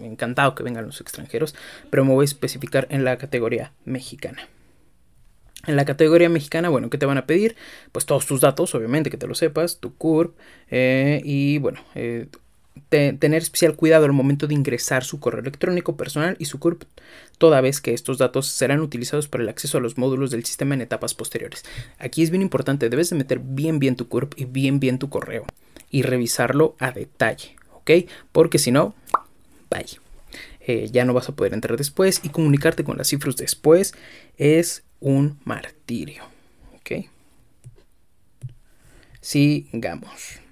Encantado 0.03 0.55
que 0.55 0.63
vengan 0.63 0.87
los 0.87 1.01
extranjeros, 1.01 1.55
pero 1.91 2.05
me 2.05 2.13
voy 2.13 2.25
a 2.25 2.27
especificar 2.27 2.87
en 2.91 3.05
la 3.05 3.19
categoría 3.19 3.73
mexicana. 3.85 4.49
En 5.67 5.77
la 5.77 5.85
categoría 5.85 6.29
mexicana, 6.29 6.69
bueno, 6.69 6.91
¿qué 6.91 6.99
te 6.99 7.07
van 7.07 7.19
a 7.19 7.27
pedir? 7.27 7.57
Pues 7.93 8.05
todos 8.05 8.27
tus 8.27 8.41
datos, 8.41 8.75
obviamente, 8.75 9.11
que 9.11 9.17
te 9.17 9.27
lo 9.27 9.35
sepas, 9.35 9.79
tu 9.79 9.95
CURP 9.95 10.37
eh, 10.71 11.21
y 11.25 11.59
bueno, 11.59 11.81
eh, 11.95 12.27
tener 12.89 13.43
especial 13.43 13.77
cuidado 13.77 14.05
al 14.05 14.13
momento 14.13 14.47
de 14.47 14.55
ingresar 14.55 15.05
su 15.05 15.21
correo 15.21 15.41
electrónico 15.41 15.97
personal 15.97 16.37
y 16.39 16.47
su 16.47 16.59
CURP, 16.59 16.83
toda 17.39 17.61
vez 17.61 17.81
que 17.81 17.95
estos 17.95 18.19
datos 18.19 18.47
serán 18.49 18.81
utilizados 18.81 19.29
para 19.29 19.43
el 19.45 19.49
acceso 19.49 19.79
a 19.79 19.81
los 19.81 19.99
módulos 19.99 20.31
del 20.31 20.45
sistema 20.45 20.75
en 20.75 20.83
etapas 20.83 21.15
posteriores. 21.15 21.65
Aquí 21.99 22.23
es 22.23 22.31
bien 22.31 22.43
importante, 22.43 22.89
debes 22.89 23.11
de 23.11 23.17
meter 23.17 23.41
bien 23.43 23.79
bien 23.79 23.97
tu 23.97 24.09
CURP 24.09 24.35
y 24.37 24.45
bien 24.47 24.81
bien 24.81 24.99
tu 24.99 25.09
correo 25.09 25.47
y 25.91 26.03
revisarlo 26.03 26.75
a 26.79 26.93
detalle, 26.93 27.57
¿ok? 27.73 27.91
Porque 28.33 28.59
si 28.59 28.73
no, 28.73 28.95
bye. 29.71 30.02
Eh, 30.67 30.89
ya 30.93 31.05
no 31.05 31.13
vas 31.13 31.29
a 31.29 31.35
poder 31.35 31.55
entrar 31.55 31.77
después 31.77 32.21
y 32.23 32.29
comunicarte 32.29 32.85
con 32.85 32.97
las 32.97 33.09
cifras 33.09 33.37
después 33.37 33.95
es 34.37 34.85
un 35.01 35.41
martirio. 35.45 36.25
¿Ok? 36.77 37.07
Sigamos. 39.21 40.43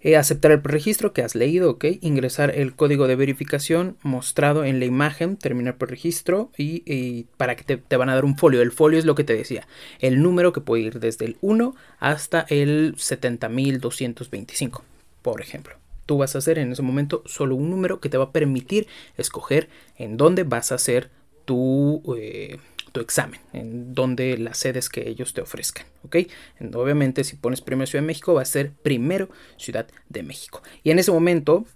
Eh, 0.00 0.16
aceptar 0.16 0.52
el 0.52 0.62
registro 0.62 1.12
que 1.12 1.22
has 1.22 1.34
leído, 1.34 1.70
¿ok? 1.70 1.86
Ingresar 2.02 2.52
el 2.54 2.76
código 2.76 3.08
de 3.08 3.16
verificación 3.16 3.96
mostrado 4.02 4.64
en 4.64 4.78
la 4.78 4.84
imagen, 4.84 5.36
terminar 5.36 5.76
el 5.80 5.88
registro 5.88 6.52
y, 6.56 7.24
para 7.36 7.56
que 7.56 7.64
te, 7.64 7.78
te, 7.78 7.96
van 7.96 8.08
a 8.08 8.14
dar 8.14 8.24
un 8.24 8.36
folio. 8.36 8.62
El 8.62 8.70
folio 8.70 9.00
es 9.00 9.04
lo 9.04 9.16
que 9.16 9.24
te 9.24 9.34
decía, 9.34 9.66
el 9.98 10.22
número 10.22 10.52
que 10.52 10.60
puede 10.60 10.84
ir 10.84 11.00
desde 11.00 11.24
el 11.24 11.36
1 11.40 11.74
hasta 11.98 12.46
el 12.48 12.94
70.225, 12.94 14.82
por 15.22 15.40
ejemplo. 15.40 15.74
Tú 16.08 16.16
vas 16.16 16.34
a 16.34 16.38
hacer 16.38 16.58
en 16.58 16.72
ese 16.72 16.80
momento 16.80 17.22
solo 17.26 17.54
un 17.54 17.68
número 17.68 18.00
que 18.00 18.08
te 18.08 18.16
va 18.16 18.24
a 18.24 18.32
permitir 18.32 18.86
escoger 19.18 19.68
en 19.98 20.16
dónde 20.16 20.42
vas 20.44 20.72
a 20.72 20.76
hacer 20.76 21.10
tu... 21.44 22.02
Eh, 22.16 22.58
tu 22.92 23.00
examen, 23.00 23.38
en 23.52 23.92
donde 23.92 24.38
las 24.38 24.56
sedes 24.56 24.88
que 24.88 25.10
ellos 25.10 25.34
te 25.34 25.42
ofrezcan, 25.42 25.84
¿ok? 26.04 26.16
Obviamente 26.74 27.22
si 27.22 27.36
pones 27.36 27.60
primero 27.60 27.86
Ciudad 27.86 28.02
de 28.02 28.06
México 28.06 28.32
va 28.32 28.40
a 28.40 28.46
ser 28.46 28.72
primero 28.72 29.28
Ciudad 29.58 29.86
de 30.08 30.22
México. 30.22 30.62
Y 30.82 30.90
en 30.90 30.98
ese 30.98 31.12
momento 31.12 31.66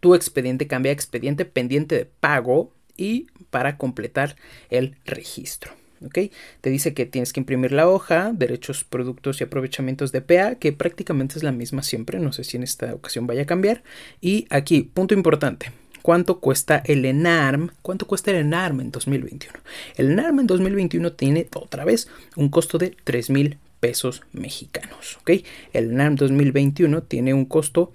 tu 0.00 0.14
expediente 0.14 0.66
cambia 0.66 0.92
a 0.92 0.94
expediente 0.94 1.44
pendiente 1.44 1.94
de 1.94 2.06
pago 2.06 2.72
y 2.96 3.26
para 3.50 3.76
completar 3.76 4.36
el 4.70 4.96
registro. 5.04 5.72
¿Ok? 6.06 6.30
Te 6.60 6.70
dice 6.70 6.94
que 6.94 7.06
tienes 7.06 7.32
que 7.32 7.40
imprimir 7.40 7.72
la 7.72 7.88
hoja, 7.88 8.32
derechos, 8.34 8.84
productos 8.84 9.40
y 9.40 9.44
aprovechamientos 9.44 10.12
de 10.12 10.20
PA, 10.20 10.56
que 10.56 10.72
prácticamente 10.72 11.36
es 11.36 11.42
la 11.42 11.52
misma 11.52 11.82
siempre, 11.82 12.18
no 12.18 12.32
sé 12.32 12.44
si 12.44 12.56
en 12.56 12.62
esta 12.62 12.94
ocasión 12.94 13.26
vaya 13.26 13.42
a 13.42 13.46
cambiar. 13.46 13.82
Y 14.20 14.46
aquí, 14.50 14.82
punto 14.82 15.14
importante, 15.14 15.72
cuánto 16.02 16.38
cuesta 16.38 16.82
el 16.84 17.04
ENARM, 17.04 17.70
cuánto 17.80 18.06
cuesta 18.06 18.30
el 18.30 18.38
ENARM 18.38 18.80
en 18.82 18.90
2021. 18.90 19.58
El 19.96 20.10
ENARM 20.12 20.40
en 20.40 20.46
2021 20.46 21.12
tiene 21.12 21.48
otra 21.54 21.84
vez 21.84 22.08
un 22.36 22.50
costo 22.50 22.76
de 22.76 22.94
3 23.04 23.30
mil 23.30 23.58
pesos 23.80 24.22
mexicanos. 24.32 25.18
¿ok? 25.22 25.30
El 25.72 25.92
ENARM 25.92 26.16
2021 26.16 27.02
tiene 27.04 27.32
un 27.32 27.46
costo 27.46 27.92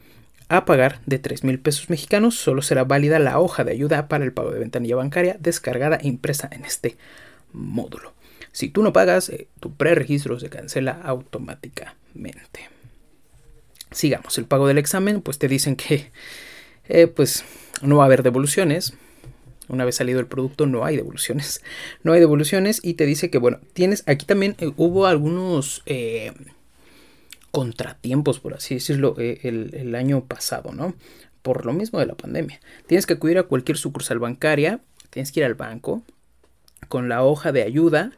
a 0.49 0.65
pagar 0.65 0.99
de 1.05 1.19
3 1.19 1.43
mil 1.43 1.59
pesos 1.59 1.89
mexicanos. 1.89 2.35
Solo 2.35 2.61
será 2.61 2.83
válida 2.83 3.19
la 3.19 3.39
hoja 3.39 3.63
de 3.63 3.71
ayuda 3.71 4.07
para 4.07 4.25
el 4.25 4.33
pago 4.33 4.51
de 4.51 4.59
ventanilla 4.59 4.95
bancaria 4.95 5.37
descargada 5.39 5.97
e 5.97 6.07
impresa 6.07 6.49
en 6.51 6.65
este 6.65 6.97
módulo. 7.53 8.13
Si 8.51 8.69
tú 8.69 8.83
no 8.83 8.93
pagas, 8.93 9.29
eh, 9.29 9.47
tu 9.59 9.73
preregistro 9.73 10.39
se 10.39 10.49
cancela 10.49 10.99
automáticamente. 11.03 12.69
Sigamos, 13.91 14.37
el 14.37 14.45
pago 14.45 14.67
del 14.67 14.77
examen, 14.77 15.21
pues 15.21 15.39
te 15.39 15.47
dicen 15.47 15.75
que 15.75 16.11
eh, 16.87 17.07
pues 17.07 17.43
no 17.81 17.97
va 17.97 18.03
a 18.03 18.05
haber 18.07 18.23
devoluciones. 18.23 18.93
Una 19.67 19.85
vez 19.85 19.95
salido 19.95 20.19
el 20.19 20.25
producto 20.25 20.65
no 20.65 20.83
hay 20.83 20.95
devoluciones. 20.95 21.63
No 22.03 22.13
hay 22.13 22.19
devoluciones 22.19 22.79
y 22.83 22.95
te 22.95 23.05
dice 23.05 23.29
que, 23.29 23.37
bueno, 23.37 23.59
tienes, 23.73 24.03
aquí 24.07 24.25
también 24.25 24.55
eh, 24.59 24.71
hubo 24.77 25.05
algunos 25.05 25.83
contratiempos, 27.51 28.39
por 28.39 28.53
así 28.53 28.75
decirlo, 28.75 29.15
el, 29.17 29.71
el 29.73 29.95
año 29.95 30.25
pasado, 30.25 30.71
¿no? 30.71 30.95
Por 31.41 31.65
lo 31.65 31.73
mismo 31.73 31.99
de 31.99 32.05
la 32.05 32.15
pandemia. 32.15 32.59
Tienes 32.87 33.05
que 33.05 33.13
acudir 33.13 33.37
a 33.37 33.43
cualquier 33.43 33.77
sucursal 33.77 34.19
bancaria, 34.19 34.81
tienes 35.09 35.31
que 35.31 35.39
ir 35.39 35.45
al 35.45 35.55
banco 35.55 36.03
con 36.87 37.09
la 37.09 37.23
hoja 37.23 37.51
de 37.51 37.63
ayuda 37.63 38.11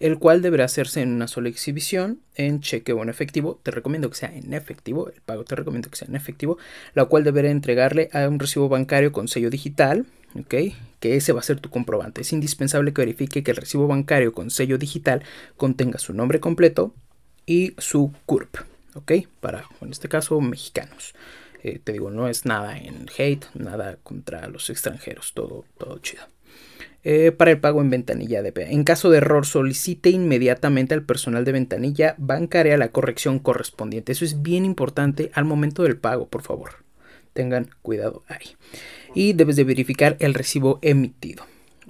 el 0.00 0.18
cual 0.18 0.40
deberá 0.40 0.64
hacerse 0.64 1.02
en 1.02 1.12
una 1.12 1.28
sola 1.28 1.50
exhibición, 1.50 2.20
en 2.34 2.60
cheque 2.60 2.94
o 2.94 3.02
en 3.02 3.10
efectivo. 3.10 3.60
Te 3.62 3.70
recomiendo 3.70 4.08
que 4.08 4.16
sea 4.16 4.34
en 4.34 4.54
efectivo, 4.54 5.08
el 5.10 5.20
pago 5.20 5.44
te 5.44 5.54
recomiendo 5.54 5.90
que 5.90 5.96
sea 5.96 6.08
en 6.08 6.16
efectivo, 6.16 6.56
la 6.94 7.04
cual 7.04 7.22
deberá 7.22 7.50
entregarle 7.50 8.08
a 8.14 8.26
un 8.26 8.38
recibo 8.38 8.68
bancario 8.70 9.12
con 9.12 9.28
sello 9.28 9.50
digital, 9.50 10.06
¿ok? 10.34 10.54
Que 11.00 11.16
ese 11.16 11.32
va 11.32 11.40
a 11.40 11.44
ser 11.44 11.60
tu 11.60 11.68
comprobante. 11.68 12.22
Es 12.22 12.32
indispensable 12.32 12.94
que 12.94 13.02
verifique 13.02 13.42
que 13.42 13.50
el 13.50 13.58
recibo 13.58 13.86
bancario 13.86 14.32
con 14.32 14.50
sello 14.50 14.78
digital 14.78 15.22
contenga 15.58 15.98
su 15.98 16.14
nombre 16.14 16.40
completo 16.40 16.94
y 17.44 17.74
su 17.76 18.14
CURP, 18.24 18.56
¿ok? 18.94 19.12
Para, 19.40 19.66
en 19.82 19.90
este 19.90 20.08
caso, 20.08 20.40
mexicanos. 20.40 21.14
Eh, 21.62 21.78
te 21.78 21.92
digo, 21.92 22.10
no 22.10 22.26
es 22.26 22.46
nada 22.46 22.78
en 22.78 23.06
hate, 23.18 23.44
nada 23.52 23.98
contra 24.02 24.48
los 24.48 24.70
extranjeros, 24.70 25.34
todo, 25.34 25.66
todo 25.76 25.98
chido. 25.98 26.22
Eh, 27.02 27.32
para 27.32 27.50
el 27.50 27.60
pago 27.60 27.80
en 27.80 27.88
ventanilla 27.88 28.42
de 28.42 28.52
En 28.56 28.84
caso 28.84 29.10
de 29.10 29.18
error, 29.18 29.46
solicite 29.46 30.10
inmediatamente 30.10 30.94
al 30.94 31.02
personal 31.02 31.44
de 31.44 31.52
ventanilla 31.52 32.14
bancaria 32.18 32.76
la 32.76 32.92
corrección 32.92 33.38
correspondiente. 33.38 34.12
Eso 34.12 34.24
es 34.24 34.42
bien 34.42 34.64
importante 34.64 35.30
al 35.34 35.46
momento 35.46 35.82
del 35.82 35.96
pago, 35.96 36.28
por 36.28 36.42
favor. 36.42 36.84
Tengan 37.32 37.70
cuidado 37.80 38.22
ahí. 38.28 38.56
Y 39.14 39.32
debes 39.32 39.56
de 39.56 39.64
verificar 39.64 40.16
el 40.20 40.34
recibo 40.34 40.78
emitido. 40.82 41.44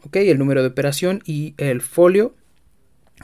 ¿Ok? 0.05 0.17
El 0.17 0.39
número 0.39 0.63
de 0.63 0.69
operación 0.69 1.23
y 1.25 1.55
el 1.59 1.81
folio 1.81 2.35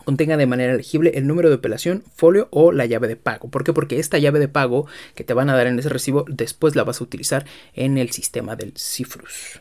contenga 0.05 0.37
de 0.37 0.47
manera 0.47 0.73
elegible 0.73 1.13
el 1.15 1.27
número 1.27 1.49
de 1.49 1.55
operación, 1.55 2.05
folio 2.15 2.49
o 2.51 2.73
la 2.73 2.87
llave 2.87 3.09
de 3.09 3.17
pago. 3.17 3.49
¿Por 3.49 3.65
qué? 3.65 3.73
Porque 3.73 3.99
esta 3.99 4.19
llave 4.19 4.39
de 4.39 4.49
pago 4.49 4.87
que 5.15 5.25
te 5.25 5.35
van 5.35 5.51
a 5.51 5.57
dar 5.57 5.67
en 5.67 5.79
ese 5.79 5.89
recibo 5.89 6.25
después 6.29 6.77
la 6.77 6.85
vas 6.85 7.01
a 7.01 7.05
utilizar 7.05 7.47
en 7.75 7.97
el 7.97 8.11
sistema 8.11 8.57
del 8.57 8.73
Cifrus. 8.77 9.61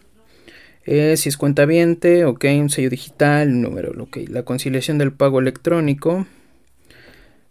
Eh, 0.86 1.18
si 1.18 1.30
es 1.30 1.38
cuenta 1.38 1.66
viente, 1.66 2.26
ok, 2.26 2.46
un 2.60 2.70
sello 2.70 2.90
digital, 2.90 3.60
número, 3.60 3.92
ok, 4.02 4.18
la 4.30 4.44
conciliación 4.44 4.98
del 4.98 5.12
pago 5.12 5.40
electrónico. 5.40 6.28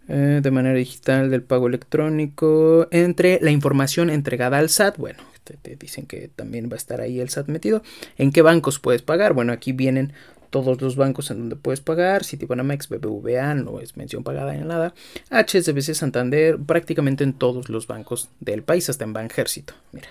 Eh, 0.07 0.39
de 0.43 0.51
manera 0.51 0.77
digital 0.77 1.31
del 1.31 1.41
pago 1.41 1.67
electrónico 1.67 2.87
entre 2.91 3.39
la 3.41 3.49
información 3.49 4.11
entregada 4.11 4.59
al 4.59 4.69
SAT, 4.69 4.97
bueno, 4.97 5.23
te, 5.43 5.75
dicen 5.75 6.05
que 6.05 6.27
también 6.27 6.69
va 6.69 6.73
a 6.73 6.77
estar 6.77 7.01
ahí 7.01 7.19
el 7.19 7.29
SAT 7.29 7.47
metido. 7.47 7.81
¿En 8.17 8.31
qué 8.31 8.43
bancos 8.43 8.79
puedes 8.79 9.01
pagar? 9.01 9.33
Bueno, 9.33 9.51
aquí 9.51 9.71
vienen 9.71 10.13
todos 10.51 10.79
los 10.79 10.95
bancos 10.95 11.31
en 11.31 11.39
donde 11.39 11.55
puedes 11.55 11.81
pagar, 11.81 12.23
Citibanamex, 12.23 12.87
BBVA, 12.87 13.55
no 13.55 13.79
es 13.79 13.97
mención 13.97 14.23
pagada 14.23 14.55
en 14.55 14.67
nada, 14.67 14.93
HSBC, 15.31 15.95
Santander, 15.95 16.57
prácticamente 16.59 17.23
en 17.23 17.33
todos 17.33 17.69
los 17.69 17.87
bancos 17.87 18.29
del 18.39 18.63
país, 18.63 18.89
hasta 18.89 19.03
en 19.03 19.13
Banjército, 19.13 19.73
mira. 19.91 20.09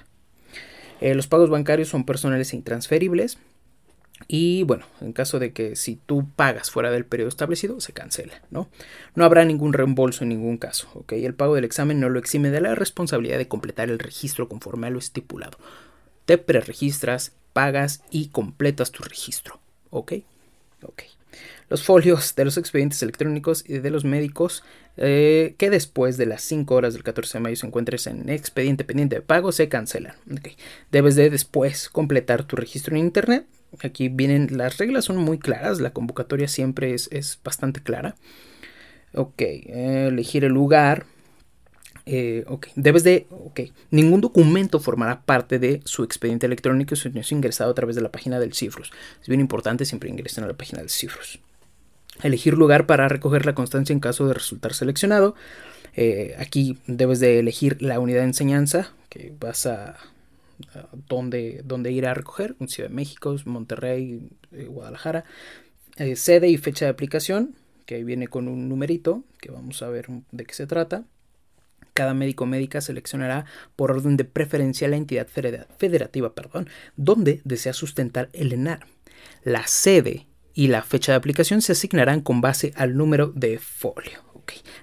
Eh, 1.01 1.15
los 1.15 1.27
pagos 1.27 1.51
bancarios 1.51 1.89
son 1.89 2.05
personales 2.05 2.53
e 2.53 2.57
intransferibles. 2.57 3.39
Y 4.29 4.63
bueno, 4.63 4.87
en 5.01 5.13
caso 5.13 5.39
de 5.39 5.53
que 5.53 5.77
si 5.77 5.97
tú 5.97 6.27
pagas 6.37 6.71
fuera 6.71 6.91
del 6.91 7.05
periodo 7.05 7.29
establecido, 7.29 7.81
se 7.81 7.93
cancela, 7.93 8.43
¿no? 8.51 8.69
No 9.15 9.25
habrá 9.25 9.45
ningún 9.45 9.73
reembolso 9.73 10.23
en 10.23 10.31
ningún 10.31 10.57
caso. 10.57 11.05
El 11.09 11.35
pago 11.35 11.55
del 11.57 11.65
examen 11.65 12.01
no 12.01 12.09
lo 12.09 12.19
exime 12.19 12.51
de 12.51 12.61
la 12.61 12.75
responsabilidad 12.75 13.39
de 13.39 13.49
completar 13.49 13.91
el 13.91 13.99
registro 13.99 14.49
conforme 14.49 14.87
a 14.87 14.91
lo 14.91 14.99
estipulado. 14.99 15.59
Te 16.25 16.39
preregistras, 16.39 17.33
pagas 17.53 18.03
y 18.11 18.29
completas 18.29 18.93
tu 18.93 19.03
registro, 19.03 19.59
¿ok? 19.91 20.13
Ok 20.83 21.03
los 21.69 21.83
folios 21.83 22.35
de 22.35 22.45
los 22.45 22.57
expedientes 22.57 23.03
electrónicos 23.03 23.65
y 23.67 23.79
de 23.79 23.91
los 23.91 24.05
médicos 24.05 24.63
eh, 24.97 25.55
que 25.59 25.71
después 25.71 26.17
de 26.17 26.27
las 26.27 26.43
5 26.43 26.75
horas 26.75 26.95
del 26.95 27.03
14 27.03 27.39
de 27.39 27.43
mayo 27.43 27.57
se 27.57 27.67
encuentres 27.67 28.07
en 28.07 28.29
expediente 28.29 28.85
pendiente 28.85 29.17
de 29.17 29.23
pago 29.23 29.53
se 29.53 29.69
cancelan. 29.69 30.15
Debes 30.93 31.17
de 31.17 31.31
después 31.31 31.89
completar 31.89 32.45
tu 32.45 32.57
registro 32.57 32.95
en 32.95 33.01
internet. 33.01 33.47
Aquí 33.83 34.09
vienen 34.09 34.57
las 34.57 34.79
reglas, 34.79 35.07
son 35.07 35.17
muy 35.17 35.39
claras, 35.39 35.81
la 35.81 35.93
convocatoria 35.93 36.47
siempre 36.47 36.95
es, 36.95 37.09
es 37.11 37.41
bastante 37.43 37.83
clara. 37.83 38.15
Ok, 39.15 39.41
eh, 39.41 40.07
elegir 40.09 40.45
el 40.45 40.53
lugar, 40.53 41.07
eh, 42.07 42.45
ok, 42.47 42.69
debes 42.77 43.03
de, 43.03 43.27
ok, 43.31 43.61
ningún 43.91 44.21
documento 44.21 44.79
formará 44.79 45.23
parte 45.23 45.59
de 45.59 45.81
su 45.85 46.05
expediente 46.05 46.47
electrónico 46.47 46.97
si 46.97 47.09
no 47.09 47.21
es 47.21 47.33
ingresado 47.33 47.71
a 47.71 47.75
través 47.75 47.97
de 47.97 48.03
la 48.03 48.13
página 48.13 48.39
del 48.39 48.55
Cifrus. 48.55 48.93
Es 49.21 49.29
bien 49.29 49.41
importante, 49.41 49.85
siempre 49.85 50.11
ingresen 50.11 50.45
a 50.45 50.49
la 50.49 50.55
página 50.55 50.81
del 50.81 50.91
Cifrus. 50.91 51.41
Elegir 52.23 52.55
lugar 52.55 52.87
para 52.87 53.09
recoger 53.09 53.45
la 53.45 53.55
constancia 53.55 53.93
en 53.93 54.01
caso 54.01 54.27
de 54.27 54.35
resultar 54.35 54.75
seleccionado. 54.75 55.35
Eh, 55.97 56.35
aquí 56.39 56.79
debes 56.87 57.21
de 57.21 57.39
elegir 57.39 57.81
la 57.81 58.01
unidad 58.01 58.21
de 58.21 58.27
enseñanza 58.27 58.93
que 59.09 59.33
vas 59.39 59.67
a, 59.67 59.97
dónde, 61.09 61.91
ir 61.91 62.07
a 62.07 62.15
recoger. 62.15 62.57
En 62.61 62.69
Ciudad 62.69 62.89
de 62.89 62.95
México, 62.95 63.37
Monterrey, 63.45 64.29
eh, 64.53 64.67
Guadalajara. 64.67 65.25
Eh, 65.97 66.17
sede 66.17 66.49
y 66.49 66.57
fecha 66.57 66.87
de 66.87 66.91
aplicación, 66.91 67.55
que 67.87 68.03
viene 68.03 68.29
con 68.29 68.49
un 68.49 68.69
numerito, 68.69 69.23
que 69.41 69.51
vamos 69.51 69.83
a 69.83 69.89
ver 69.89 70.07
de 70.33 70.45
qué 70.45 70.55
se 70.55 70.67
trata. 70.67 71.05
Cada 71.93 72.15
médico 72.15 72.45
médica 72.47 72.81
seleccionará 72.81 73.45
por 73.77 73.93
orden 73.93 74.17
de 74.17 74.25
preferencia 74.25 74.89
la 74.89 74.97
entidad 74.97 75.29
federativa 75.29 76.35
perdón, 76.35 76.69
donde 76.97 77.41
desea 77.45 77.73
sustentar 77.73 78.31
el 78.33 78.53
ENAR. 78.53 78.87
La 79.45 79.69
sede 79.69 80.27
y 80.55 80.69
la 80.69 80.83
fecha 80.83 81.13
de 81.13 81.17
aplicación 81.17 81.61
se 81.61 81.73
asignarán 81.73 82.21
con 82.21 82.41
base 82.41 82.73
al 82.77 82.97
número 82.97 83.33
de 83.35 83.59
folio. 83.59 84.23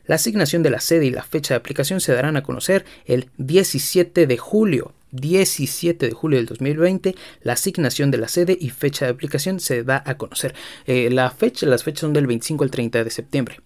La 0.06 0.16
asignación 0.16 0.64
de 0.64 0.70
la 0.70 0.80
sede 0.80 1.06
y 1.06 1.12
la 1.12 1.24
fecha 1.24 1.54
de 1.54 1.60
aplicación 1.60 2.02
se 2.02 2.14
darán 2.14 2.36
a 2.38 2.44
conocer 2.44 2.86
el 3.06 3.30
17 3.38 4.28
de 4.28 4.38
julio. 4.38 4.94
17 5.12 6.08
de 6.08 6.14
julio 6.14 6.40
del 6.40 6.46
2020, 6.46 7.16
la 7.44 7.54
asignación 7.54 8.12
de 8.12 8.18
la 8.18 8.30
sede 8.30 8.58
y 8.60 8.70
fecha 8.70 9.06
de 9.06 9.12
aplicación 9.12 9.60
se 9.60 9.84
da 9.84 10.02
a 10.06 10.16
conocer. 10.18 10.56
Eh, 10.88 11.10
la 11.12 11.30
fecha, 11.32 11.66
las 11.66 11.84
fechas 11.84 12.02
son 12.02 12.14
del 12.14 12.28
25 12.28 12.64
al 12.64 12.72
30 12.72 13.04
de 13.04 13.10
septiembre. 13.10 13.60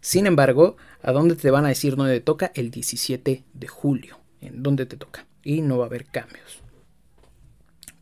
Sin 0.00 0.26
embargo, 0.26 0.76
¿a 1.02 1.10
dónde 1.10 1.34
te 1.34 1.50
van 1.50 1.64
a 1.64 1.70
decir 1.70 1.96
dónde 1.96 2.14
te 2.14 2.20
toca? 2.20 2.52
El 2.54 2.70
17 2.70 3.42
de 3.52 3.66
julio, 3.66 4.20
en 4.40 4.62
dónde 4.62 4.86
te 4.86 4.96
toca. 4.96 5.26
Y 5.42 5.62
no 5.62 5.78
va 5.78 5.86
a 5.86 5.88
haber 5.88 6.04
cambios 6.04 6.62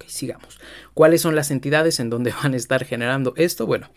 sigamos. 0.08 0.60
¿Cuáles 0.94 1.20
son 1.20 1.34
las 1.34 1.50
entidades 1.50 2.00
en 2.00 2.10
donde 2.10 2.32
van 2.42 2.54
a 2.54 2.56
estar 2.56 2.84
generando 2.84 3.34
esto? 3.36 3.66
Bueno, 3.66 3.88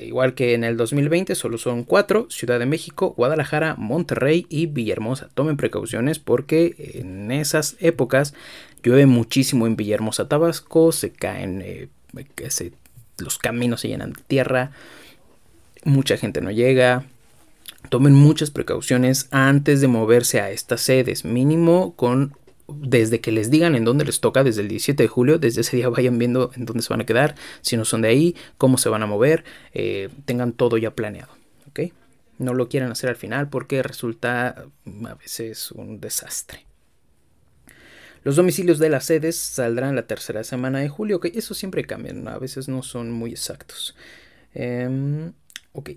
igual 0.00 0.34
que 0.34 0.54
en 0.54 0.64
el 0.64 0.76
2020, 0.76 1.34
solo 1.34 1.58
son 1.58 1.84
cuatro: 1.84 2.26
Ciudad 2.30 2.58
de 2.58 2.66
México, 2.66 3.14
Guadalajara, 3.16 3.74
Monterrey 3.76 4.46
y 4.48 4.66
Villahermosa. 4.66 5.28
Tomen 5.34 5.56
precauciones 5.56 6.18
porque 6.18 6.92
en 6.94 7.30
esas 7.30 7.76
épocas 7.80 8.34
llueve 8.82 9.06
muchísimo 9.06 9.66
en 9.66 9.76
Villahermosa, 9.76 10.28
Tabasco, 10.28 10.92
se 10.92 11.10
caen, 11.10 11.62
eh, 11.62 11.88
los 13.18 13.38
caminos 13.38 13.80
se 13.80 13.88
llenan 13.88 14.12
de 14.12 14.22
tierra, 14.22 14.72
mucha 15.84 16.16
gente 16.16 16.40
no 16.40 16.50
llega. 16.50 17.04
Tomen 17.88 18.14
muchas 18.14 18.50
precauciones 18.50 19.26
antes 19.32 19.80
de 19.80 19.88
moverse 19.88 20.40
a 20.40 20.50
estas 20.50 20.80
sedes, 20.82 21.24
mínimo 21.24 21.94
con 21.96 22.36
desde 22.68 23.20
que 23.20 23.32
les 23.32 23.50
digan 23.50 23.74
en 23.74 23.84
dónde 23.84 24.04
les 24.04 24.20
toca, 24.20 24.44
desde 24.44 24.62
el 24.62 24.68
17 24.68 25.02
de 25.02 25.08
julio, 25.08 25.38
desde 25.38 25.62
ese 25.62 25.76
día 25.76 25.88
vayan 25.88 26.18
viendo 26.18 26.50
en 26.54 26.64
dónde 26.64 26.82
se 26.82 26.90
van 26.90 27.00
a 27.00 27.06
quedar, 27.06 27.34
si 27.60 27.76
no 27.76 27.84
son 27.84 28.02
de 28.02 28.08
ahí, 28.08 28.36
cómo 28.58 28.78
se 28.78 28.88
van 28.88 29.02
a 29.02 29.06
mover, 29.06 29.44
eh, 29.72 30.08
tengan 30.24 30.52
todo 30.52 30.78
ya 30.78 30.94
planeado, 30.94 31.32
¿ok? 31.68 31.92
No 32.38 32.54
lo 32.54 32.68
quieran 32.68 32.90
hacer 32.90 33.10
al 33.10 33.16
final 33.16 33.48
porque 33.48 33.82
resulta 33.82 34.66
a 35.06 35.14
veces 35.14 35.72
un 35.72 36.00
desastre. 36.00 36.66
Los 38.24 38.36
domicilios 38.36 38.78
de 38.78 38.88
las 38.88 39.06
sedes 39.06 39.36
saldrán 39.36 39.96
la 39.96 40.06
tercera 40.06 40.44
semana 40.44 40.78
de 40.78 40.88
julio, 40.88 41.16
ok, 41.16 41.26
eso 41.34 41.54
siempre 41.54 41.84
cambian, 41.84 42.28
a 42.28 42.38
veces 42.38 42.68
no 42.68 42.82
son 42.82 43.10
muy 43.10 43.32
exactos. 43.32 43.96
Em, 44.54 45.32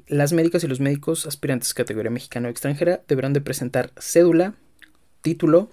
las 0.07 0.33
médicas 0.33 0.63
y 0.63 0.67
los 0.67 0.79
médicos 0.79 1.27
aspirantes 1.27 1.73
categoría 1.73 2.09
mexicana 2.09 2.47
o 2.47 2.51
extranjera 2.51 3.03
deberán 3.07 3.33
de 3.33 3.41
presentar 3.41 3.91
cédula, 3.99 4.55
título, 5.21 5.69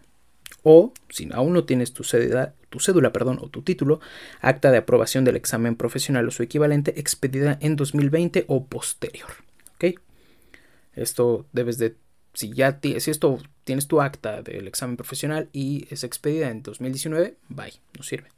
o, 0.63 0.93
si 1.09 1.29
aún 1.33 1.53
no 1.53 1.65
tienes 1.65 1.93
tu 1.93 2.05
cédula, 2.05 3.13
perdón, 3.13 3.39
o 3.41 3.49
tu 3.49 3.63
título, 3.63 4.01
acta 4.41 4.71
de 4.71 4.79
aprobación 4.79 5.25
del 5.25 5.37
examen 5.37 5.77
profesional 5.77 6.27
o 6.29 6.31
su 6.31 6.43
equivalente 6.43 6.99
expedida 7.01 7.59
en 7.61 7.77
2020 7.77 8.45
o 8.49 8.67
posterior. 8.67 9.31
¿Ok? 9.75 9.99
Esto 10.95 11.47
debes 11.53 11.79
de, 11.79 11.97
si 12.35 12.53
ya 12.53 12.79
si 12.81 13.11
esto 13.11 13.39
tienes 13.65 13.89
tu 13.89 14.01
acta 14.01 14.43
del 14.43 14.69
examen 14.69 14.97
profesional 14.97 15.49
y 15.53 15.87
es 15.91 16.05
expedida 16.05 16.51
en 16.51 16.63
2019, 16.63 17.37
bye, 17.49 17.75
no 17.97 18.03
sirve. 18.03 18.29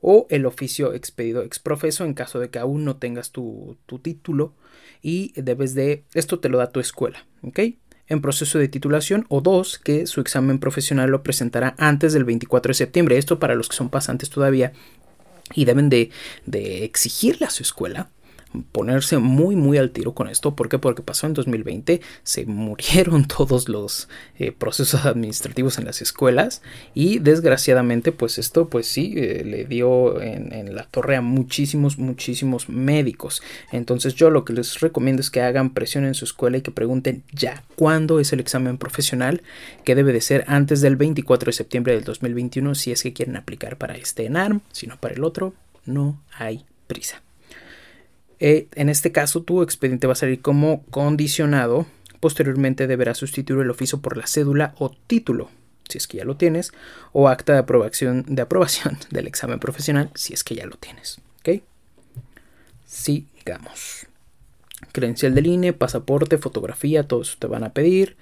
O 0.00 0.26
el 0.28 0.44
oficio 0.44 0.92
expedido 0.92 1.42
ex 1.42 1.58
profeso 1.58 2.04
en 2.04 2.14
caso 2.14 2.38
de 2.38 2.50
que 2.50 2.58
aún 2.58 2.84
no 2.84 2.96
tengas 2.96 3.30
tu, 3.30 3.78
tu 3.86 4.00
título 4.00 4.54
y 5.00 5.32
debes 5.40 5.74
de, 5.74 6.04
esto 6.14 6.40
te 6.40 6.48
lo 6.48 6.58
da 6.58 6.70
tu 6.70 6.80
escuela, 6.80 7.26
¿ok? 7.42 7.60
En 8.08 8.20
proceso 8.20 8.58
de 8.58 8.68
titulación 8.68 9.26
o 9.28 9.40
dos 9.40 9.78
que 9.78 10.06
su 10.06 10.20
examen 10.20 10.58
profesional 10.58 11.10
lo 11.10 11.22
presentará 11.22 11.74
antes 11.78 12.12
del 12.12 12.24
24 12.24 12.70
de 12.70 12.74
septiembre. 12.74 13.18
Esto 13.18 13.38
para 13.38 13.54
los 13.54 13.68
que 13.68 13.76
son 13.76 13.88
pasantes 13.88 14.30
todavía 14.30 14.72
y 15.54 15.64
deben 15.64 15.88
de, 15.88 16.10
de 16.46 16.84
exigirle 16.84 17.46
a 17.46 17.50
su 17.50 17.62
escuela 17.62 18.10
ponerse 18.72 19.18
muy 19.18 19.56
muy 19.56 19.78
al 19.78 19.90
tiro 19.90 20.14
con 20.14 20.28
esto. 20.28 20.54
¿Por 20.54 20.68
qué? 20.68 20.78
Porque 20.78 21.02
pasó 21.02 21.26
en 21.26 21.34
2020, 21.34 22.00
se 22.22 22.46
murieron 22.46 23.24
todos 23.28 23.68
los 23.68 24.08
eh, 24.38 24.52
procesos 24.52 25.04
administrativos 25.04 25.78
en 25.78 25.84
las 25.84 26.02
escuelas 26.02 26.62
y 26.94 27.18
desgraciadamente 27.18 28.12
pues 28.12 28.38
esto 28.38 28.68
pues 28.68 28.86
sí 28.86 29.14
eh, 29.16 29.42
le 29.44 29.64
dio 29.64 30.20
en, 30.20 30.74
la 30.74 30.84
torre 30.84 31.16
a 31.16 31.20
muchísimos 31.20 31.98
muchísimos 31.98 32.68
médicos. 32.68 33.42
Entonces 33.72 34.14
yo 34.14 34.30
lo 34.30 34.44
que 34.44 34.52
les 34.52 34.80
recomiendo 34.80 35.20
es 35.20 35.30
que 35.30 35.42
hagan 35.42 35.74
presión 35.74 36.04
en 36.04 36.14
su 36.14 36.24
escuela 36.24 36.58
y 36.58 36.62
que 36.62 36.70
pregunten 36.70 37.24
ya 37.32 37.64
cuándo 37.76 38.20
es 38.20 38.32
el 38.32 38.40
examen 38.40 38.78
profesional 38.78 39.42
que 39.84 39.94
debe 39.94 40.12
de 40.12 40.20
ser 40.20 40.44
antes 40.46 40.80
del 40.80 40.96
24 40.96 41.46
de 41.46 41.52
septiembre 41.52 41.94
del 41.94 42.04
2021 42.04 42.74
si 42.74 42.92
es 42.92 43.02
que 43.02 43.12
quieren 43.12 43.36
aplicar 43.36 43.76
para 43.78 43.96
este 43.96 44.26
ENARM, 44.26 44.60
si 44.72 44.86
no 44.86 44.98
para 44.98 45.14
el 45.14 45.24
otro 45.24 45.54
no 45.86 46.20
hay 46.36 46.64
prisa. 46.86 47.22
Eh, 48.46 48.68
en 48.74 48.90
este 48.90 49.10
caso, 49.10 49.42
tu 49.42 49.62
expediente 49.62 50.06
va 50.06 50.12
a 50.12 50.16
salir 50.16 50.42
como 50.42 50.84
condicionado. 50.90 51.86
Posteriormente 52.20 52.86
deberá 52.86 53.14
sustituir 53.14 53.62
el 53.62 53.70
oficio 53.70 54.02
por 54.02 54.18
la 54.18 54.26
cédula 54.26 54.74
o 54.76 54.90
título. 54.90 55.48
si 55.88 55.96
es 55.96 56.06
que 56.06 56.18
ya 56.18 56.26
lo 56.26 56.36
tienes, 56.36 56.72
o 57.12 57.30
acta 57.30 57.54
de 57.54 57.60
aprobación, 57.60 58.22
de 58.28 58.42
aprobación 58.42 58.98
del 59.10 59.28
examen 59.28 59.60
profesional, 59.60 60.10
si 60.14 60.34
es 60.34 60.44
que 60.44 60.56
ya 60.56 60.66
lo 60.66 60.76
tienes. 60.76 61.22
¿Ok? 61.38 61.62
Sigamos. 62.84 64.08
Credencial 64.92 65.34
del 65.34 65.46
INE, 65.46 65.72
pasaporte, 65.72 66.36
fotografía, 66.36 67.08
todo 67.08 67.22
eso 67.22 67.36
te 67.38 67.46
van 67.46 67.64
a 67.64 67.72
pedir. 67.72 68.18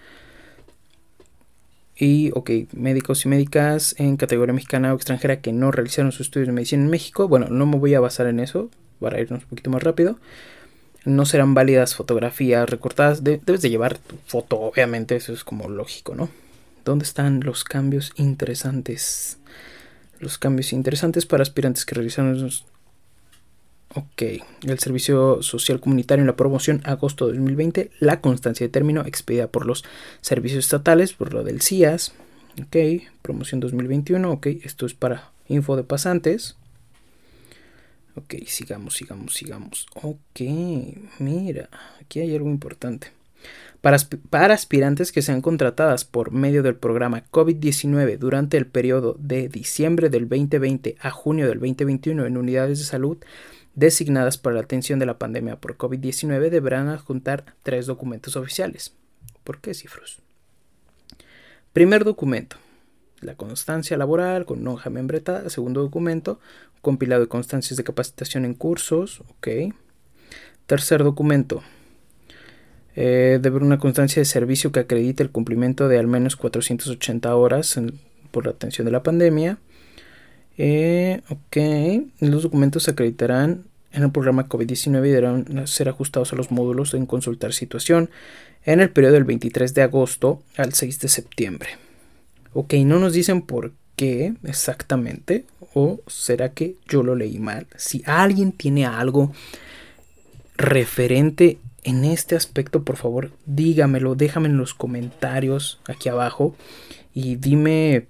Y, 1.97 2.31
ok, 2.35 2.49
médicos 2.75 3.25
y 3.25 3.29
médicas 3.29 3.97
en 3.99 4.17
categoría 4.17 4.55
mexicana 4.55 4.93
o 4.93 4.97
extranjera 4.97 5.41
que 5.41 5.53
no 5.53 5.73
realizaron 5.73 6.13
sus 6.13 6.29
estudios 6.29 6.47
de 6.47 6.53
medicina 6.53 6.85
en 6.85 6.91
México. 6.91 7.27
Bueno, 7.27 7.49
no 7.51 7.67
me 7.67 7.77
voy 7.77 7.95
a 7.95 8.01
basar 8.01 8.29
en 8.29 8.39
eso 8.39 8.71
para 9.03 9.21
irnos 9.21 9.43
un 9.43 9.49
poquito 9.51 9.71
más 9.71 9.83
rápido. 9.83 10.19
No 11.05 11.27
serán 11.27 11.55
válidas 11.55 11.95
fotografías 11.95 12.71
recortadas. 12.71 13.25
debes 13.25 13.61
de 13.61 13.71
llevar 13.71 13.99
tu 13.99 14.17
foto, 14.27 14.61
obviamente, 14.61 15.17
eso 15.17 15.33
es 15.33 15.45
como 15.45 15.69
lógico, 15.69 16.15
¿no? 16.15 16.31
¿Dónde 16.85 17.05
están 17.05 17.41
los 17.41 17.65
cambios 17.65 18.13
interesantes? 18.17 19.39
Los 20.21 20.39
cambios 20.39 20.73
interesantes 20.73 21.27
para 21.27 21.43
aspirantes 21.43 21.85
que 21.85 21.95
realizaron 21.95 22.49
Ok, 23.95 24.23
el 24.63 24.79
Servicio 24.79 25.43
Social 25.43 25.79
Comunitario 25.79 26.23
en 26.23 26.27
la 26.27 26.37
promoción 26.37 26.81
agosto 26.85 27.27
de 27.27 27.35
2020, 27.35 27.91
la 28.01 28.23
constancia 28.23 28.67
de 28.67 28.73
término 28.73 29.03
expedida 29.03 29.49
por 29.49 29.67
los 29.67 29.85
servicios 30.23 30.65
estatales, 30.65 31.13
por 31.13 31.35
lo 31.35 31.45
del 31.45 31.61
CIAS. 31.61 32.15
Ok, 32.63 32.77
promoción 33.21 33.61
2021, 33.61 34.31
ok, 34.31 34.47
esto 34.65 34.87
es 34.87 34.95
para 34.95 35.31
info 35.49 35.77
de 35.77 35.85
pasantes. 35.85 36.57
Ok, 38.15 38.35
sigamos, 38.47 38.95
sigamos, 38.95 39.35
sigamos. 39.35 39.87
Ok, 39.95 40.41
mira, 41.19 41.71
aquí 42.01 42.21
hay 42.21 42.35
algo 42.35 42.51
importante. 42.51 43.13
Para, 43.81 44.55
aspirantes 44.55 45.11
que 45.11 45.23
sean 45.23 45.41
contratadas 45.41 46.05
por 46.05 46.31
medio 46.31 46.63
del 46.63 46.77
programa 46.77 47.25
COVID-19 47.33 48.17
durante 48.19 48.57
el 48.57 48.67
periodo 48.67 49.17
de 49.19 49.49
diciembre 49.49 50.09
del 50.09 50.29
2020 50.29 50.97
a 51.01 51.11
junio 51.11 51.49
del 51.49 51.59
2021 51.59 52.25
en 52.27 52.37
unidades 52.37 52.79
de 52.79 52.85
salud 52.85 53.19
designadas 53.75 54.39
para 54.39 54.55
la 54.55 54.63
atención 54.63 55.01
de 55.01 55.07
la 55.07 55.19
pandemia 55.19 55.57
por 55.57 55.77
COVID-19 55.77 56.51
deberán 56.51 56.89
adjuntar 56.89 57.57
tres 57.65 57.87
documentos 57.87 58.37
oficiales. 58.37 58.95
¿Por 59.43 59.61
qué 59.61 59.75
cifros? 59.75 60.21
Primer 61.73 62.05
documento, 62.05 62.57
la 63.23 63.35
constancia 63.35 63.97
laboral 63.97 64.45
con 64.45 64.67
hoja 64.67 64.91
membretada. 64.91 65.49
Segundo 65.49 65.81
documento, 65.83 66.41
compilado 66.81 67.23
de 67.23 67.29
constancias 67.29 67.77
de 67.77 67.85
capacitación 67.85 68.45
en 68.45 68.55
cursos. 68.55 69.23
Ok. 69.31 69.49
Tercer 70.67 71.03
documento, 71.03 71.63
eh, 72.95 73.39
debe 73.41 73.59
una 73.59 73.79
constancia 73.79 74.21
de 74.21 74.27
servicio 74.27 74.71
que 74.71 74.81
acredite 74.81 75.23
el 75.23 75.31
cumplimiento 75.31 75.89
de 75.89 75.99
al 75.99 76.07
menos 76.07 76.37
480 76.37 77.35
horas 77.35 77.81
por 78.31 78.47
la 78.47 78.53
atención 78.53 78.85
de 78.85 78.93
la 78.93 79.03
pandemia. 79.03 79.59
Eh, 80.59 81.23
ok, 81.29 81.57
los 82.21 82.43
documentos 82.43 82.85
se 82.85 82.91
acreditarán 82.91 83.65
en 83.93 84.03
el 84.03 84.11
programa 84.11 84.49
COVID-19 84.49 85.07
y 85.07 85.11
deberán 85.11 85.67
ser 85.67 85.89
ajustados 85.89 86.33
a 86.33 86.37
los 86.37 86.51
módulos 86.51 86.95
en 86.95 87.07
consultar 87.07 87.53
situación 87.53 88.11
en 88.65 88.81
el 88.81 88.91
periodo 88.91 89.15
del 89.15 89.25
23 89.25 89.75
de 89.75 89.83
agosto 89.83 90.43
al 90.57 90.73
6 90.73 91.01
de 91.01 91.09
septiembre. 91.09 91.69
Ok, 92.53 92.75
no 92.75 92.99
nos 92.99 93.13
dicen 93.13 93.43
por 93.43 93.73
qué 93.97 94.35
exactamente, 94.45 95.47
o 95.75 96.01
será 96.07 96.53
que 96.53 96.77
yo 96.87 97.03
lo 97.03 97.15
leí 97.15 97.39
mal. 97.39 97.67
Si 97.77 98.03
alguien 98.07 98.53
tiene 98.53 98.87
algo 98.87 99.33
referente 100.57 101.59
en 101.85 102.05
este 102.05 102.37
aspecto, 102.37 102.85
por 102.85 102.97
favor, 102.97 103.33
dígamelo, 103.47 104.15
déjame 104.15 104.49
en 104.49 104.59
los 104.59 104.75
comentarios 104.75 105.81
aquí 105.87 106.09
abajo 106.09 106.55
y 107.15 107.37
dime 107.37 108.07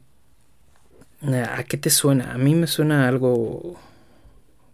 ¿A 1.22 1.62
qué 1.64 1.76
te 1.76 1.90
suena? 1.90 2.33
A 2.33 2.38
mí 2.38 2.55
me 2.55 2.66
suena 2.66 3.07
algo 3.07 3.76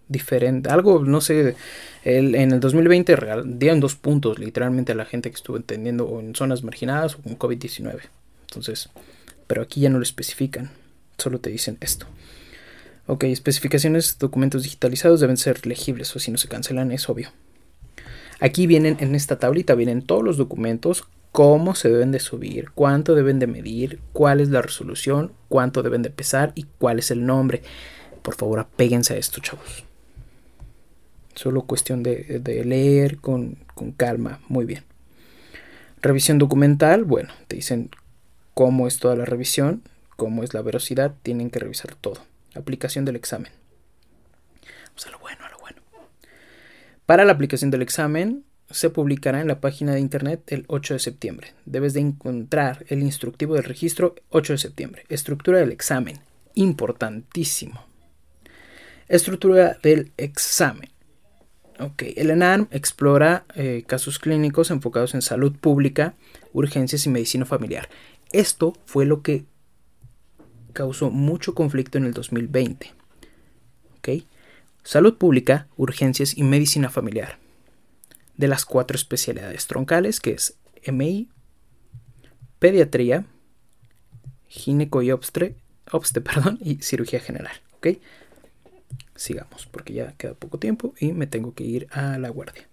diferente. 0.08 0.70
Algo, 0.70 1.04
no 1.04 1.20
sé, 1.20 1.56
el, 2.04 2.34
en 2.34 2.52
el 2.52 2.60
2020 2.60 3.16
dieron 3.44 3.80
dos 3.80 3.96
puntos 3.96 4.38
literalmente 4.38 4.92
a 4.92 4.94
la 4.94 5.04
gente 5.04 5.30
que 5.30 5.36
estuvo 5.36 5.58
entendiendo 5.58 6.18
en 6.20 6.34
zonas 6.34 6.62
marginadas 6.62 7.16
o 7.16 7.22
con 7.22 7.38
COVID-19. 7.38 8.00
Entonces, 8.48 8.88
pero 9.48 9.62
aquí 9.62 9.80
ya 9.80 9.90
no 9.90 9.98
lo 9.98 10.04
especifican, 10.04 10.70
solo 11.16 11.40
te 11.40 11.50
dicen 11.50 11.78
esto. 11.80 12.06
Ok, 13.08 13.24
especificaciones, 13.24 14.18
documentos 14.18 14.62
digitalizados 14.62 15.18
deben 15.18 15.38
ser 15.38 15.66
legibles 15.66 16.14
o 16.14 16.20
si 16.20 16.30
no 16.30 16.38
se 16.38 16.46
cancelan 16.46 16.92
es 16.92 17.08
obvio. 17.08 17.32
Aquí 18.38 18.68
vienen, 18.68 18.98
en 19.00 19.14
esta 19.16 19.38
tablita 19.38 19.74
vienen 19.74 20.02
todos 20.02 20.22
los 20.22 20.36
documentos 20.36 21.08
cómo 21.32 21.74
se 21.74 21.88
deben 21.88 22.12
de 22.12 22.20
subir, 22.20 22.70
cuánto 22.74 23.14
deben 23.14 23.38
de 23.38 23.46
medir, 23.46 24.00
cuál 24.12 24.40
es 24.40 24.50
la 24.50 24.62
resolución, 24.62 25.32
cuánto 25.48 25.82
deben 25.82 26.02
de 26.02 26.10
pesar 26.10 26.52
y 26.54 26.66
cuál 26.78 26.98
es 26.98 27.10
el 27.10 27.24
nombre. 27.24 27.62
Por 28.22 28.34
favor, 28.34 28.58
apéguense 28.58 29.14
a 29.14 29.16
esto, 29.16 29.40
chavos. 29.40 29.84
Solo 31.34 31.62
cuestión 31.62 32.02
de, 32.02 32.62
leer 32.64 33.18
con, 33.18 33.56
con 33.74 33.92
calma. 33.92 34.40
Muy 34.48 34.64
bien. 34.64 34.82
Revisión 36.02 36.38
documental. 36.38 37.04
Bueno, 37.04 37.30
te 37.46 37.56
dicen 37.56 37.90
cómo 38.58 38.88
es 38.88 38.98
toda 38.98 39.14
la 39.14 39.24
revisión, 39.24 39.84
cómo 40.16 40.42
es 40.42 40.52
la 40.52 40.62
velocidad. 40.62 41.14
Tienen 41.22 41.48
que 41.48 41.60
revisar 41.60 41.94
todo. 41.94 42.18
Aplicación 42.56 43.04
del 43.04 43.14
examen. 43.14 43.52
Vamos 44.88 45.06
a 45.06 45.10
lo 45.12 45.20
bueno, 45.20 45.44
a 45.44 45.48
lo 45.50 45.58
bueno. 45.60 45.80
Para 47.06 47.24
la 47.24 47.30
aplicación 47.30 47.70
del 47.70 47.82
examen, 47.82 48.42
se 48.68 48.90
publicará 48.90 49.40
en 49.40 49.46
la 49.46 49.60
página 49.60 49.94
de 49.94 50.00
internet 50.00 50.42
el 50.48 50.64
8 50.66 50.94
de 50.94 50.98
septiembre. 50.98 51.54
Debes 51.66 51.94
de 51.94 52.00
encontrar 52.00 52.84
el 52.88 53.04
instructivo 53.04 53.54
del 53.54 53.62
registro 53.62 54.16
8 54.30 54.54
de 54.54 54.58
septiembre. 54.58 55.04
Estructura 55.08 55.60
del 55.60 55.70
examen. 55.70 56.18
Importantísimo. 56.54 57.84
Estructura 59.06 59.78
del 59.84 60.10
examen. 60.16 60.90
Ok, 61.78 62.02
el 62.16 62.30
ENARM 62.30 62.66
explora 62.72 63.44
eh, 63.54 63.84
casos 63.86 64.18
clínicos 64.18 64.72
enfocados 64.72 65.14
en 65.14 65.22
salud 65.22 65.52
pública, 65.52 66.14
urgencias 66.52 67.06
y 67.06 67.08
medicina 67.08 67.44
familiar. 67.44 67.88
Esto 68.32 68.74
fue 68.84 69.06
lo 69.06 69.22
que 69.22 69.44
causó 70.72 71.10
mucho 71.10 71.54
conflicto 71.54 71.98
en 71.98 72.04
el 72.04 72.12
2020. 72.12 72.92
Ok, 73.98 74.08
salud 74.84 75.16
pública, 75.16 75.66
urgencias 75.76 76.36
y 76.36 76.42
medicina 76.42 76.90
familiar 76.90 77.38
de 78.38 78.48
las 78.48 78.64
cuatro 78.64 78.96
especialidades 78.96 79.66
troncales, 79.66 80.20
que 80.20 80.30
es 80.30 80.56
MI, 80.84 81.28
pediatría, 82.58 83.26
gineco 84.46 85.02
y 85.02 85.10
obstre, 85.10 85.56
obste, 85.90 86.20
perdón, 86.22 86.58
y 86.62 86.76
cirugía 86.76 87.20
general. 87.20 87.56
¿ok? 87.76 87.98
Sigamos, 89.14 89.66
porque 89.66 89.92
ya 89.92 90.12
queda 90.12 90.34
poco 90.34 90.58
tiempo 90.58 90.94
y 90.98 91.12
me 91.12 91.26
tengo 91.26 91.52
que 91.54 91.64
ir 91.64 91.88
a 91.90 92.18
la 92.18 92.30
guardia. 92.30 92.68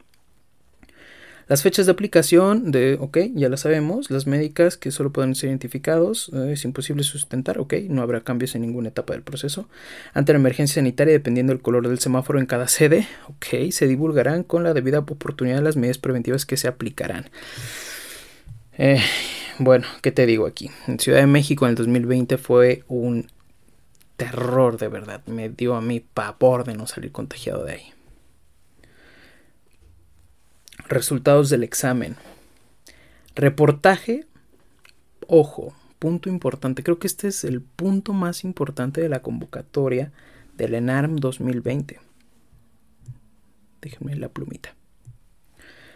Las 1.47 1.61
fechas 1.61 1.85
de 1.85 1.91
aplicación 1.91 2.71
de, 2.71 2.97
ok, 2.99 3.17
ya 3.35 3.49
las 3.49 3.61
sabemos. 3.61 4.09
Las 4.09 4.25
médicas 4.25 4.77
que 4.77 4.89
solo 4.89 5.11
pueden 5.11 5.35
ser 5.35 5.49
identificados, 5.49 6.31
eh, 6.33 6.53
es 6.53 6.65
imposible 6.65 7.03
sustentar, 7.03 7.59
ok, 7.59 7.73
no 7.87 8.01
habrá 8.01 8.21
cambios 8.21 8.55
en 8.55 8.61
ninguna 8.61 8.89
etapa 8.89 9.13
del 9.13 9.21
proceso. 9.21 9.69
Ante 10.13 10.33
la 10.33 10.39
emergencia 10.39 10.75
sanitaria, 10.75 11.13
dependiendo 11.13 11.53
del 11.53 11.61
color 11.61 11.87
del 11.87 11.99
semáforo 11.99 12.39
en 12.39 12.47
cada 12.47 12.67
sede, 12.67 13.07
ok, 13.27 13.71
se 13.71 13.87
divulgarán 13.87 14.43
con 14.43 14.63
la 14.63 14.73
debida 14.73 14.99
oportunidad 14.99 15.61
las 15.61 15.75
medidas 15.77 15.99
preventivas 15.99 16.45
que 16.47 16.57
se 16.57 16.67
aplicarán. 16.67 17.29
Eh, 18.77 19.01
bueno, 19.59 19.85
¿qué 20.01 20.11
te 20.11 20.25
digo 20.25 20.47
aquí? 20.47 20.71
En 20.87 20.99
Ciudad 20.99 21.19
de 21.19 21.27
México 21.27 21.65
en 21.65 21.71
el 21.71 21.75
2020 21.75 22.37
fue 22.37 22.83
un 22.87 23.27
terror 24.17 24.77
de 24.77 24.87
verdad. 24.87 25.21
Me 25.27 25.49
dio 25.49 25.75
a 25.75 25.81
mí 25.81 25.99
pavor 25.99 26.63
de 26.65 26.73
no 26.73 26.87
salir 26.87 27.11
contagiado 27.11 27.63
de 27.65 27.73
ahí. 27.73 27.94
Resultados 30.87 31.49
del 31.49 31.63
examen. 31.63 32.15
Reportaje. 33.35 34.25
Ojo, 35.27 35.73
punto 35.97 36.29
importante. 36.29 36.83
Creo 36.83 36.99
que 36.99 37.07
este 37.07 37.27
es 37.27 37.43
el 37.43 37.61
punto 37.61 38.13
más 38.13 38.43
importante 38.43 39.01
de 39.01 39.09
la 39.09 39.23
convocatoria 39.23 40.11
del 40.55 40.75
ENARM 40.75 41.15
2020. 41.15 41.99
Déjenme 43.81 44.15
la 44.15 44.29
plumita. 44.29 44.75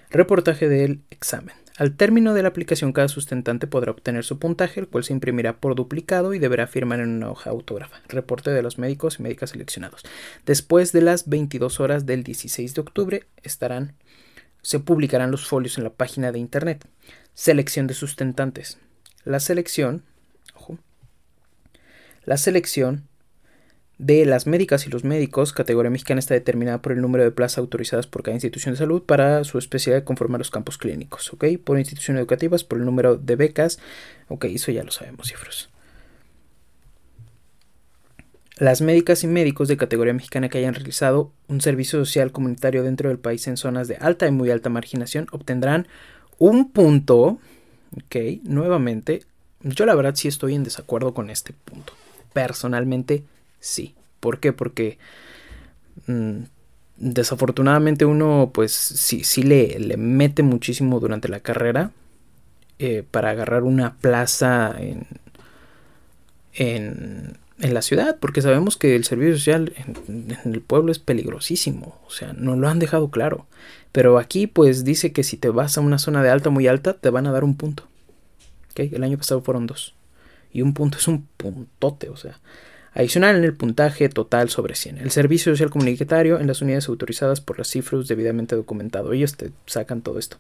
Reportaje 0.10 0.67
del 0.67 1.02
examen. 1.12 1.56
Al 1.78 1.95
término 1.95 2.34
de 2.34 2.41
la 2.41 2.49
aplicación, 2.49 2.91
cada 2.91 3.08
sustentante 3.08 3.67
podrá 3.67 3.91
obtener 3.91 4.25
su 4.25 4.39
puntaje, 4.39 4.82
el 4.82 4.88
cual 4.88 5.04
se 5.04 5.13
imprimirá 5.13 5.58
por 5.58 5.75
duplicado 5.75 6.34
y 6.34 6.39
deberá 6.39 6.67
firmar 6.67 6.99
en 6.99 7.10
una 7.10 7.30
hoja 7.30 7.52
autógrafa. 7.52 8.02
Reporte 8.10 8.49
de 8.52 8.63
los 8.63 8.80
médicos 8.80 9.19
y 9.19 9.23
médicas 9.23 9.52
seleccionados. 9.52 10.04
Después 10.45 10.91
de 10.91 11.04
las 11.04 11.30
22 11.30 11.80
horas 11.80 12.06
del 12.06 12.23
16 12.23 12.73
de 12.73 12.82
octubre 12.82 13.23
estarán 13.43 13.93
se 14.62 14.80
publicarán 14.80 15.32
los 15.32 15.48
folios 15.48 15.78
en 15.78 15.84
la 15.84 15.91
página 15.91 16.32
de 16.32 16.39
internet. 16.39 16.88
Selección 17.34 17.88
de 17.88 17.93
sustentantes. 17.93 18.78
La 19.24 19.39
selección, 19.39 20.04
ojo, 20.54 20.78
la 22.24 22.38
selección 22.38 23.08
de 23.98 24.26
las 24.26 24.48
médicas 24.48 24.88
y 24.88 24.89
los 24.89 25.04
médicos, 25.04 25.52
categoría 25.52 25.91
mexicana, 25.91 26.19
está 26.19 26.34
determinada 26.34 26.82
por 26.82 26.93
el 26.93 27.02
número 27.02 27.26
de 27.26 27.32
plazas 27.32 27.58
autorizadas 27.58 28.08
por 28.08 28.24
cada 28.24 28.36
institución 28.36 28.74
de 28.74 28.80
salud 28.80 29.04
para 29.04 29.43
su 29.43 29.58
especialidad 29.58 30.06
conforme 30.06 30.36
a 30.36 30.39
los 30.39 30.52
campos 30.52 30.78
clínicos, 30.78 31.32
¿ok? 31.34 31.45
Por 31.63 31.78
instituciones 31.78 32.22
educativas, 32.22 32.63
por 32.63 32.80
el 32.80 32.86
número 32.86 33.17
de 33.17 33.36
becas, 33.36 33.80
ok, 34.30 34.45
eso 34.45 34.72
ya 34.72 34.84
lo 34.84 34.91
sabemos, 34.91 35.28
cifras. 35.28 35.69
Las 38.60 38.82
médicas 38.82 39.24
y 39.24 39.28
médicos 39.28 39.69
de 39.69 39.78
categoría 39.78 40.13
mexicana 40.13 40.50
que 40.50 40.58
hayan 40.58 40.74
realizado 40.74 41.32
un 41.48 41.62
servicio 41.62 42.00
social 42.00 42.32
comunitario 42.32 42.84
dentro 42.84 43.10
del 43.10 43.17
país 43.17 43.48
en 43.48 43.58
zonas 43.58 43.88
de 43.88 43.95
alta 43.95 44.28
y 44.28 44.32
muy 44.32 44.52
alta 44.52 44.69
marginación 44.69 45.28
obtendrán 45.32 45.88
un 46.38 46.72
punto, 46.72 47.39
ok, 47.95 48.15
nuevamente, 48.43 49.24
yo 49.62 49.86
la 49.86 49.95
verdad 49.95 50.15
sí 50.15 50.28
estoy 50.28 50.56
en 50.56 50.63
desacuerdo 50.63 51.13
con 51.13 51.30
este 51.30 51.54
punto. 51.54 51.93
Personalmente 52.34 53.24
sí. 53.60 53.95
¿Por 54.19 54.39
qué? 54.39 54.52
Porque 54.52 54.98
mm, 56.08 56.39
desafortunadamente 56.98 58.04
uno 58.04 58.52
pues 58.54 58.74
sí, 58.74 59.24
sí 59.24 59.43
le, 59.43 59.80
le, 59.80 59.95
mete 59.95 60.43
muchísimo 60.43 61.00
durante 61.00 61.30
la 61.30 61.39
carrera 61.39 61.91
eh, 62.78 63.04
para 63.10 63.30
agarrar 63.30 63.63
una 63.63 63.95
plaza 63.98 64.76
en, 64.78 65.08
en, 66.54 67.38
en, 67.60 67.74
la 67.74 67.82
ciudad, 67.82 68.17
porque 68.19 68.41
sabemos 68.41 68.78
que 68.78 68.95
el 68.95 69.04
servicio 69.04 69.36
social 69.36 69.74
en, 69.78 70.38
el 70.45 70.62
pueblo 70.62 70.91
es 70.91 71.00
peligrosísimo, 71.00 72.00
o 72.06 72.12
sea, 72.12 72.34
no 72.34 72.56
lo 72.56 72.67
han 72.67 72.80
dejado 72.80 73.10
claro. 73.10 73.48
Pero 73.91 74.19
aquí 74.19 74.48
pues 74.48 74.84
dice 74.84 75.12
que 75.12 75.24
si 75.24 75.38
te 75.38 75.50
vas 75.50 75.78
a 75.78 75.82
una 75.82 75.98
zona 75.98 76.24
de 76.24 76.30
alta 76.30 76.50
muy 76.50 76.67
alta, 76.67 76.93
te 76.93 77.10
van 77.10 77.28
a 77.28 77.32
dar 77.32 77.43
un 77.43 77.56
punto. 77.56 77.88
¿Okay? 78.72 78.91
El 78.93 79.04
año 79.04 79.17
pasado 79.17 79.41
fueron 79.41 79.67
dos. 79.67 79.95
Y 80.52 80.62
un 80.62 80.74
punto 80.74 80.98
es 80.98 81.08
un 81.08 81.28
puntote, 81.38 82.10
o 82.10 82.17
sea. 82.17 82.39
Adicional 82.93 83.36
en 83.36 83.43
el 83.43 83.56
puntaje 83.56 84.10
total 84.10 84.50
sobre 84.50 84.76
100. 84.76 84.98
El 84.98 85.12
servicio 85.12 85.52
social 85.52 85.69
comunitario 85.69 86.39
en 86.39 86.48
las 86.48 86.62
unidades 86.62 86.89
autorizadas 86.89 87.39
por 87.39 87.58
las 87.58 87.67
cifras 87.67 88.08
debidamente 88.08 88.56
documentado. 88.56 89.13
Ellos 89.13 89.38
te 89.38 89.52
sacan 89.67 90.02
todo 90.02 90.17
esto. 90.17 90.38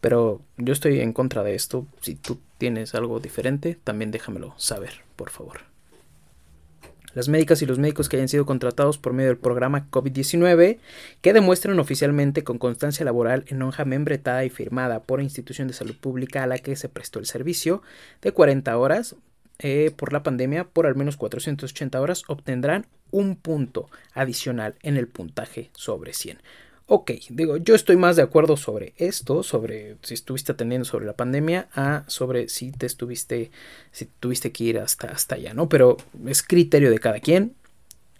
Pero 0.00 0.40
yo 0.56 0.72
estoy 0.72 1.00
en 1.00 1.12
contra 1.12 1.42
de 1.42 1.54
esto. 1.54 1.86
Si 2.00 2.14
tú 2.14 2.38
tienes 2.58 2.94
algo 2.94 3.20
diferente, 3.20 3.78
también 3.82 4.10
déjamelo 4.12 4.54
saber, 4.56 5.02
por 5.16 5.30
favor. 5.30 5.71
Las 7.14 7.28
médicas 7.28 7.60
y 7.62 7.66
los 7.66 7.78
médicos 7.78 8.08
que 8.08 8.16
hayan 8.16 8.28
sido 8.28 8.46
contratados 8.46 8.98
por 8.98 9.12
medio 9.12 9.28
del 9.28 9.38
programa 9.38 9.88
COVID-19 9.90 10.78
que 11.20 11.32
demuestren 11.32 11.78
oficialmente 11.78 12.42
con 12.42 12.58
constancia 12.58 13.04
laboral 13.04 13.44
en 13.48 13.62
hoja 13.62 13.84
membretada 13.84 14.44
y 14.44 14.50
firmada 14.50 15.02
por 15.02 15.20
institución 15.20 15.68
de 15.68 15.74
salud 15.74 15.96
pública 15.96 16.42
a 16.42 16.46
la 16.46 16.58
que 16.58 16.76
se 16.76 16.88
prestó 16.88 17.18
el 17.18 17.26
servicio 17.26 17.82
de 18.22 18.32
40 18.32 18.76
horas 18.78 19.16
eh, 19.58 19.92
por 19.96 20.12
la 20.12 20.22
pandemia 20.22 20.64
por 20.64 20.86
al 20.86 20.96
menos 20.96 21.16
480 21.16 22.00
horas 22.00 22.24
obtendrán 22.28 22.86
un 23.10 23.36
punto 23.36 23.90
adicional 24.14 24.74
en 24.82 24.96
el 24.96 25.06
puntaje 25.06 25.70
sobre 25.74 26.14
100. 26.14 26.38
Ok, 26.94 27.12
digo, 27.30 27.56
yo 27.56 27.74
estoy 27.74 27.96
más 27.96 28.16
de 28.16 28.22
acuerdo 28.22 28.58
sobre 28.58 28.92
esto, 28.98 29.42
sobre 29.42 29.96
si 30.02 30.12
estuviste 30.12 30.52
atendiendo 30.52 30.84
sobre 30.84 31.06
la 31.06 31.14
pandemia, 31.14 31.68
a 31.74 32.04
sobre 32.06 32.50
si 32.50 32.70
te 32.70 32.84
estuviste, 32.84 33.50
si 33.92 34.10
tuviste 34.20 34.52
que 34.52 34.64
ir 34.64 34.78
hasta, 34.78 35.08
hasta 35.08 35.36
allá, 35.36 35.54
¿no? 35.54 35.70
Pero 35.70 35.96
es 36.26 36.42
criterio 36.42 36.90
de 36.90 36.98
cada 36.98 37.20
quien. 37.20 37.54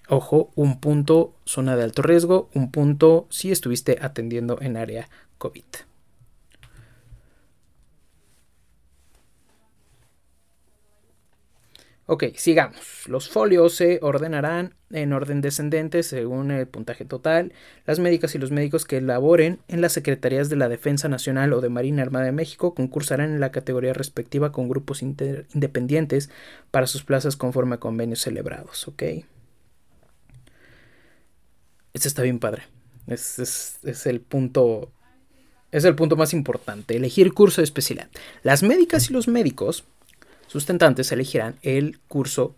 Ojo, 0.09 0.53
un 0.55 0.81
punto 0.81 1.35
zona 1.45 1.77
de 1.77 1.83
alto 1.83 2.01
riesgo, 2.01 2.49
un 2.55 2.71
punto 2.71 3.27
si 3.29 3.53
estuviste 3.53 3.99
atendiendo 4.01 4.57
en 4.63 4.79
área 4.79 5.11
COVID. 5.37 5.65
Ok, 12.07 12.25
sigamos. 12.35 13.05
Los 13.07 13.29
folios 13.29 13.75
se 13.75 14.01
ordenarán 14.03 14.75
en 14.91 15.13
orden 15.13 15.41
descendente 15.41 16.03
según 16.03 16.51
el 16.51 16.67
puntaje 16.67 17.05
total. 17.05 17.53
Las 17.87 18.01
médicas 18.01 18.35
y 18.35 18.39
los 18.39 18.51
médicos 18.51 18.85
que 18.85 19.01
laboren 19.01 19.61
en 19.69 19.81
las 19.81 19.93
secretarías 19.93 20.49
de 20.49 20.57
la 20.57 20.69
Defensa 20.69 21.09
Nacional 21.09 21.53
o 21.53 21.61
de 21.61 21.69
Marina 21.69 22.03
Armada 22.03 22.25
de 22.25 22.33
México 22.33 22.75
concursarán 22.75 23.31
en 23.31 23.41
la 23.41 23.53
categoría 23.53 23.93
respectiva 23.93 24.51
con 24.51 24.69
grupos 24.69 25.01
independientes 25.03 26.29
para 26.73 26.89
sus 26.89 27.05
plazas 27.05 27.37
conforme 27.37 27.77
a 27.77 27.81
convenios 27.81 28.21
celebrados. 28.21 28.89
Ok. 28.89 29.03
Este 31.95 32.09
está 32.09 32.23
bien 32.23 32.41
padre. 32.41 32.65
Es 33.07 33.79
el 34.07 34.21
punto. 34.21 34.91
Es 35.71 35.85
el 35.85 35.95
punto 35.95 36.17
más 36.17 36.35
importante. 36.35 36.97
Elegir 36.97 37.33
curso 37.33 37.61
de 37.61 37.65
especialidad. 37.65 38.09
Las 38.43 38.63
médicas 38.63 39.09
y 39.09 39.13
los 39.13 39.29
médicos 39.29 39.85
sustentantes 40.53 41.11
elegirán 41.13 41.57
el 41.63 41.99
curso 42.09 42.55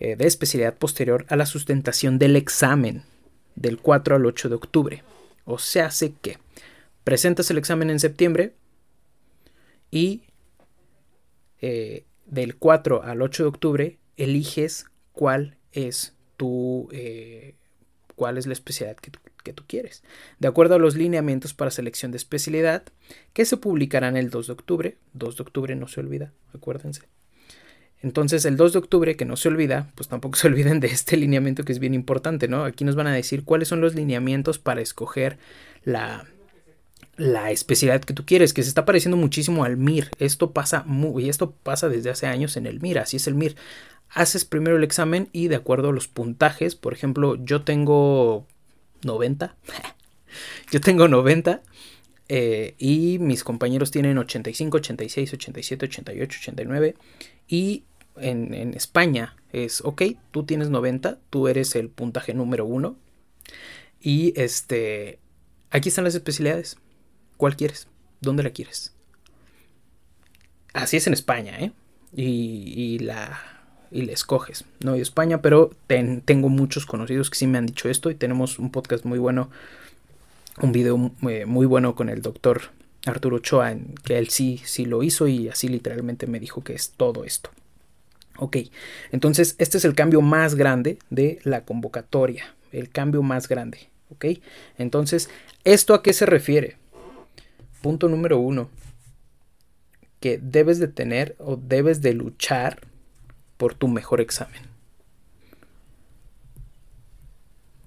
eh, 0.00 0.16
de 0.16 0.26
especialidad 0.26 0.76
posterior 0.76 1.24
a 1.28 1.36
la 1.36 1.46
sustentación 1.46 2.18
del 2.18 2.34
examen 2.34 3.04
del 3.54 3.78
4 3.78 4.16
al 4.16 4.26
8 4.26 4.48
de 4.48 4.54
octubre. 4.56 5.04
O 5.44 5.58
sea, 5.58 5.86
hace 5.86 6.14
que 6.20 6.38
presentas 7.04 7.48
el 7.50 7.58
examen 7.58 7.90
en 7.90 8.00
septiembre 8.00 8.54
y 9.92 10.24
eh, 11.60 12.06
del 12.26 12.56
4 12.56 13.04
al 13.04 13.22
8 13.22 13.44
de 13.44 13.48
octubre 13.48 13.98
eliges 14.16 14.86
cuál 15.12 15.58
es 15.70 16.14
tu 16.36 16.88
eh, 16.90 17.54
cuál 18.16 18.36
es 18.36 18.46
la 18.48 18.52
especialidad 18.52 18.96
que 18.96 19.12
que 19.42 19.52
tú, 19.52 19.64
quieres. 19.66 20.02
De 20.38 20.48
acuerdo 20.48 20.74
a 20.74 20.78
los 20.78 20.96
lineamientos 20.96 21.54
para 21.54 21.70
selección 21.70 22.10
de 22.12 22.18
especialidad 22.18 22.84
que 23.32 23.44
se 23.44 23.56
publicarán 23.56 24.16
el 24.16 24.30
2 24.30 24.48
de 24.48 24.52
octubre. 24.52 24.98
2 25.14 25.36
de 25.36 25.42
octubre 25.42 25.76
no 25.76 25.88
se 25.88 26.00
olvida, 26.00 26.32
acuérdense. 26.54 27.02
Entonces 28.02 28.44
el 28.44 28.56
2 28.56 28.72
de 28.72 28.78
octubre, 28.78 29.16
que 29.16 29.24
no 29.24 29.36
se 29.36 29.48
olvida, 29.48 29.90
pues 29.94 30.08
tampoco 30.08 30.36
se 30.38 30.46
olviden 30.46 30.80
de 30.80 30.88
este 30.88 31.16
lineamiento 31.16 31.64
que 31.64 31.72
es 31.72 31.78
bien 31.78 31.94
importante, 31.94 32.48
¿no? 32.48 32.64
Aquí 32.64 32.84
nos 32.84 32.96
van 32.96 33.06
a 33.06 33.14
decir 33.14 33.44
cuáles 33.44 33.68
son 33.68 33.80
los 33.80 33.94
lineamientos 33.94 34.58
para 34.58 34.80
escoger 34.80 35.38
la, 35.84 36.26
la 37.16 37.50
especialidad 37.50 38.02
que 38.02 38.14
tú 38.14 38.24
quieres, 38.24 38.54
que 38.54 38.62
se 38.62 38.68
está 38.68 38.84
pareciendo 38.84 39.16
muchísimo 39.16 39.64
al 39.64 39.76
MIR. 39.76 40.10
Esto 40.18 40.52
pasa 40.52 40.84
muy, 40.86 41.28
esto 41.28 41.52
pasa 41.52 41.88
desde 41.88 42.10
hace 42.10 42.26
años 42.26 42.56
en 42.56 42.66
el 42.66 42.80
MIR, 42.80 43.00
así 43.00 43.16
es 43.16 43.26
el 43.26 43.34
MIR 43.34 43.56
haces 44.10 44.44
primero 44.44 44.76
el 44.76 44.84
examen 44.84 45.28
y 45.32 45.48
de 45.48 45.56
acuerdo 45.56 45.90
a 45.90 45.92
los 45.92 46.08
puntajes, 46.08 46.74
por 46.74 46.92
ejemplo, 46.92 47.36
yo 47.36 47.62
tengo 47.62 48.46
90, 49.02 49.56
yo 50.70 50.80
tengo 50.80 51.08
90 51.08 51.62
eh, 52.28 52.74
y 52.78 53.18
mis 53.18 53.42
compañeros 53.42 53.90
tienen 53.90 54.18
85, 54.18 54.76
86, 54.76 55.34
87, 55.34 55.86
88, 55.86 56.38
89 56.40 56.94
y 57.48 57.84
en, 58.16 58.54
en, 58.54 58.74
España 58.74 59.36
es, 59.52 59.80
ok, 59.84 60.02
tú 60.30 60.44
tienes 60.44 60.70
90, 60.70 61.18
tú 61.30 61.48
eres 61.48 61.74
el 61.74 61.88
puntaje 61.88 62.34
número 62.34 62.66
uno 62.66 62.96
y 64.00 64.32
este, 64.40 65.18
aquí 65.70 65.88
están 65.88 66.04
las 66.04 66.14
especialidades, 66.14 66.78
¿cuál 67.36 67.56
quieres? 67.56 67.88
¿Dónde 68.20 68.42
la 68.42 68.50
quieres? 68.50 68.94
Así 70.72 70.96
es 70.96 71.06
en 71.06 71.14
España, 71.14 71.58
¿eh? 71.58 71.72
Y, 72.14 72.72
y 72.76 72.98
la, 73.00 73.59
y 73.90 74.02
le 74.02 74.12
escoges. 74.12 74.64
No 74.80 74.92
de 74.92 75.00
España, 75.00 75.42
pero 75.42 75.70
tengo 75.86 76.48
muchos 76.48 76.86
conocidos 76.86 77.30
que 77.30 77.36
sí 77.36 77.46
me 77.46 77.58
han 77.58 77.66
dicho 77.66 77.88
esto 77.88 78.10
y 78.10 78.14
tenemos 78.14 78.58
un 78.58 78.70
podcast 78.70 79.04
muy 79.04 79.18
bueno, 79.18 79.50
un 80.60 80.72
video 80.72 81.12
eh, 81.28 81.46
muy 81.46 81.66
bueno 81.66 81.94
con 81.94 82.08
el 82.08 82.22
doctor 82.22 82.62
Arturo 83.06 83.36
Ochoa, 83.36 83.72
en 83.72 83.94
que 84.04 84.18
él 84.18 84.28
sí, 84.28 84.60
sí 84.64 84.84
lo 84.84 85.02
hizo 85.02 85.26
y 85.26 85.48
así 85.48 85.68
literalmente 85.68 86.26
me 86.26 86.40
dijo 86.40 86.62
que 86.62 86.74
es 86.74 86.90
todo 86.90 87.24
esto. 87.24 87.50
Ok, 88.36 88.56
entonces 89.12 89.54
este 89.58 89.78
es 89.78 89.84
el 89.84 89.94
cambio 89.94 90.22
más 90.22 90.54
grande 90.54 90.98
de 91.10 91.40
la 91.44 91.64
convocatoria, 91.64 92.54
el 92.72 92.88
cambio 92.90 93.22
más 93.22 93.48
grande. 93.48 93.90
Ok, 94.10 94.26
entonces, 94.76 95.30
¿esto 95.64 95.94
a 95.94 96.02
qué 96.02 96.12
se 96.12 96.26
refiere? 96.26 96.76
Punto 97.80 98.08
número 98.08 98.38
uno, 98.38 98.70
que 100.20 100.38
debes 100.38 100.78
de 100.78 100.88
tener 100.88 101.36
o 101.38 101.56
debes 101.56 102.02
de 102.02 102.14
luchar 102.14 102.80
por 103.60 103.74
tu 103.74 103.88
mejor 103.88 104.22
examen. 104.22 104.62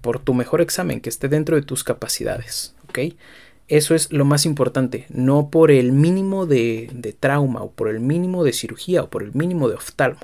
Por 0.02 0.20
tu 0.20 0.32
mejor 0.32 0.60
examen 0.60 1.00
que 1.00 1.08
esté 1.08 1.26
dentro 1.26 1.56
de 1.56 1.62
tus 1.62 1.82
capacidades. 1.82 2.76
¿Ok? 2.88 3.00
Eso 3.66 3.96
es 3.96 4.12
lo 4.12 4.24
más 4.24 4.46
importante, 4.46 5.06
no 5.08 5.50
por 5.50 5.72
el 5.72 5.90
mínimo 5.90 6.46
de, 6.46 6.90
de, 6.92 7.12
trauma 7.12 7.62
o 7.62 7.72
por 7.72 7.88
el 7.88 7.98
mínimo 7.98 8.44
de 8.44 8.52
cirugía 8.52 9.02
o 9.02 9.10
por 9.10 9.24
el 9.24 9.34
mínimo 9.34 9.68
de 9.68 9.74
oftalmo. 9.74 10.20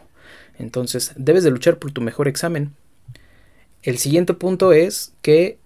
Entonces, 0.56 1.14
debes 1.16 1.42
de 1.42 1.50
luchar 1.50 1.78
por 1.78 1.90
tu 1.90 2.00
mejor 2.00 2.28
examen. 2.28 2.72
El 3.82 3.98
siguiente 3.98 4.34
punto 4.34 4.72
es 4.72 5.14
que 5.20 5.58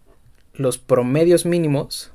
los 0.54 0.78
promedios 0.78 1.44
mínimos, 1.44 2.10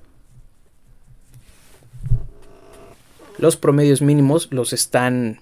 los 3.38 3.58
promedios 3.58 4.02
mínimos 4.02 4.48
los 4.52 4.74
están 4.74 5.42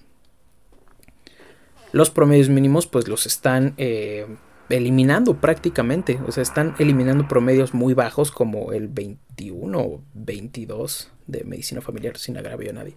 los 1.92 2.10
promedios 2.10 2.48
mínimos 2.48 2.86
pues 2.86 3.08
los 3.08 3.26
están 3.26 3.74
eh, 3.76 4.26
eliminando 4.68 5.34
prácticamente. 5.40 6.20
O 6.26 6.32
sea, 6.32 6.42
están 6.42 6.74
eliminando 6.78 7.28
promedios 7.28 7.74
muy 7.74 7.94
bajos 7.94 8.30
como 8.30 8.72
el 8.72 8.88
21 8.88 9.78
o 9.78 10.02
22 10.14 11.10
de 11.26 11.44
medicina 11.44 11.80
familiar 11.80 12.16
sin 12.18 12.36
agravio 12.36 12.70
a 12.70 12.74
nadie. 12.74 12.96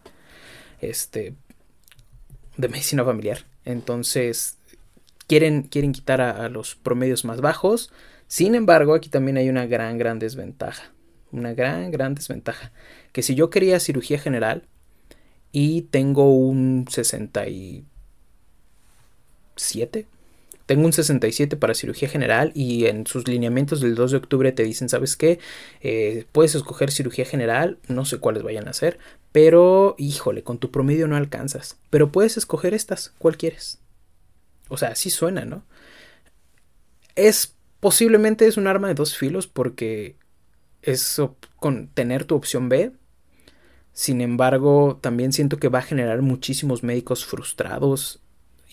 Este, 0.80 1.36
de 2.58 2.67
medicina 2.67 3.06
familiar. 3.06 3.45
Entonces, 3.65 4.58
quieren, 5.27 5.63
quieren 5.63 5.93
quitar 5.93 6.21
a, 6.21 6.45
a 6.45 6.49
los 6.49 6.75
promedios 6.75 7.25
más 7.25 7.41
bajos. 7.41 7.91
Sin 8.27 8.56
embargo, 8.56 8.93
aquí 8.93 9.10
también 9.10 9.38
hay 9.38 9.49
una 9.49 9.65
gran, 9.65 9.97
gran 9.97 10.19
desventaja. 10.19 10.91
Una 11.32 11.54
gran, 11.54 11.91
gran 11.91 12.15
desventaja. 12.15 12.71
Que 13.13 13.21
si 13.21 13.36
yo 13.36 13.49
quería 13.49 13.80
cirugía 13.80 14.19
general 14.19 14.67
y 15.51 15.84
tengo 15.84 16.36
un 16.36 16.86
60 16.89 17.47
y 17.47 17.86
7. 19.62 20.06
tengo 20.65 20.86
un 20.86 20.93
67 20.93 21.58
para 21.58 21.74
cirugía 21.74 22.08
general 22.08 22.52
y 22.56 22.86
en 22.86 23.06
sus 23.06 23.28
lineamientos 23.28 23.82
del 23.82 23.95
2 23.95 24.12
de 24.12 24.17
octubre 24.17 24.52
te 24.52 24.63
dicen, 24.63 24.88
¿sabes 24.89 25.17
qué? 25.17 25.39
Eh, 25.82 26.26
puedes 26.32 26.56
escoger 26.56 26.91
cirugía 26.91 27.26
general, 27.26 27.78
no 27.88 28.06
sé 28.06 28.19
cuáles 28.19 28.43
vayan 28.43 28.67
a 28.67 28.74
ser, 28.74 28.97
pero 29.32 29.95
híjole, 29.97 30.43
con 30.43 30.60
tu 30.60 30.71
promedio 30.71 31.08
no 31.08 31.15
alcanzas. 31.15 31.78
Pero 31.89 32.12
puedes 32.12 32.38
escoger 32.38 32.74
estas, 32.74 33.13
¿cuál 33.17 33.38
quieres? 33.38 33.80
O 34.69 34.78
sea, 34.78 34.89
así 34.89 35.10
suena, 35.10 35.43
¿no? 35.43 35.63
Es 37.15 37.56
posiblemente 37.82 38.47
es 38.47 38.56
un 38.56 38.67
arma 38.67 38.88
de 38.88 38.93
dos 38.93 39.17
filos 39.17 39.47
porque 39.47 40.15
es 40.82 41.21
con 41.58 41.88
tener 41.88 42.24
tu 42.24 42.36
opción 42.36 42.69
B. 42.69 42.93
Sin 43.93 44.21
embargo, 44.21 44.97
también 45.02 45.34
siento 45.34 45.58
que 45.58 45.67
va 45.67 45.80
a 45.80 45.84
generar 45.84 46.21
muchísimos 46.21 46.84
médicos 46.84 47.26
frustrados 47.26 48.21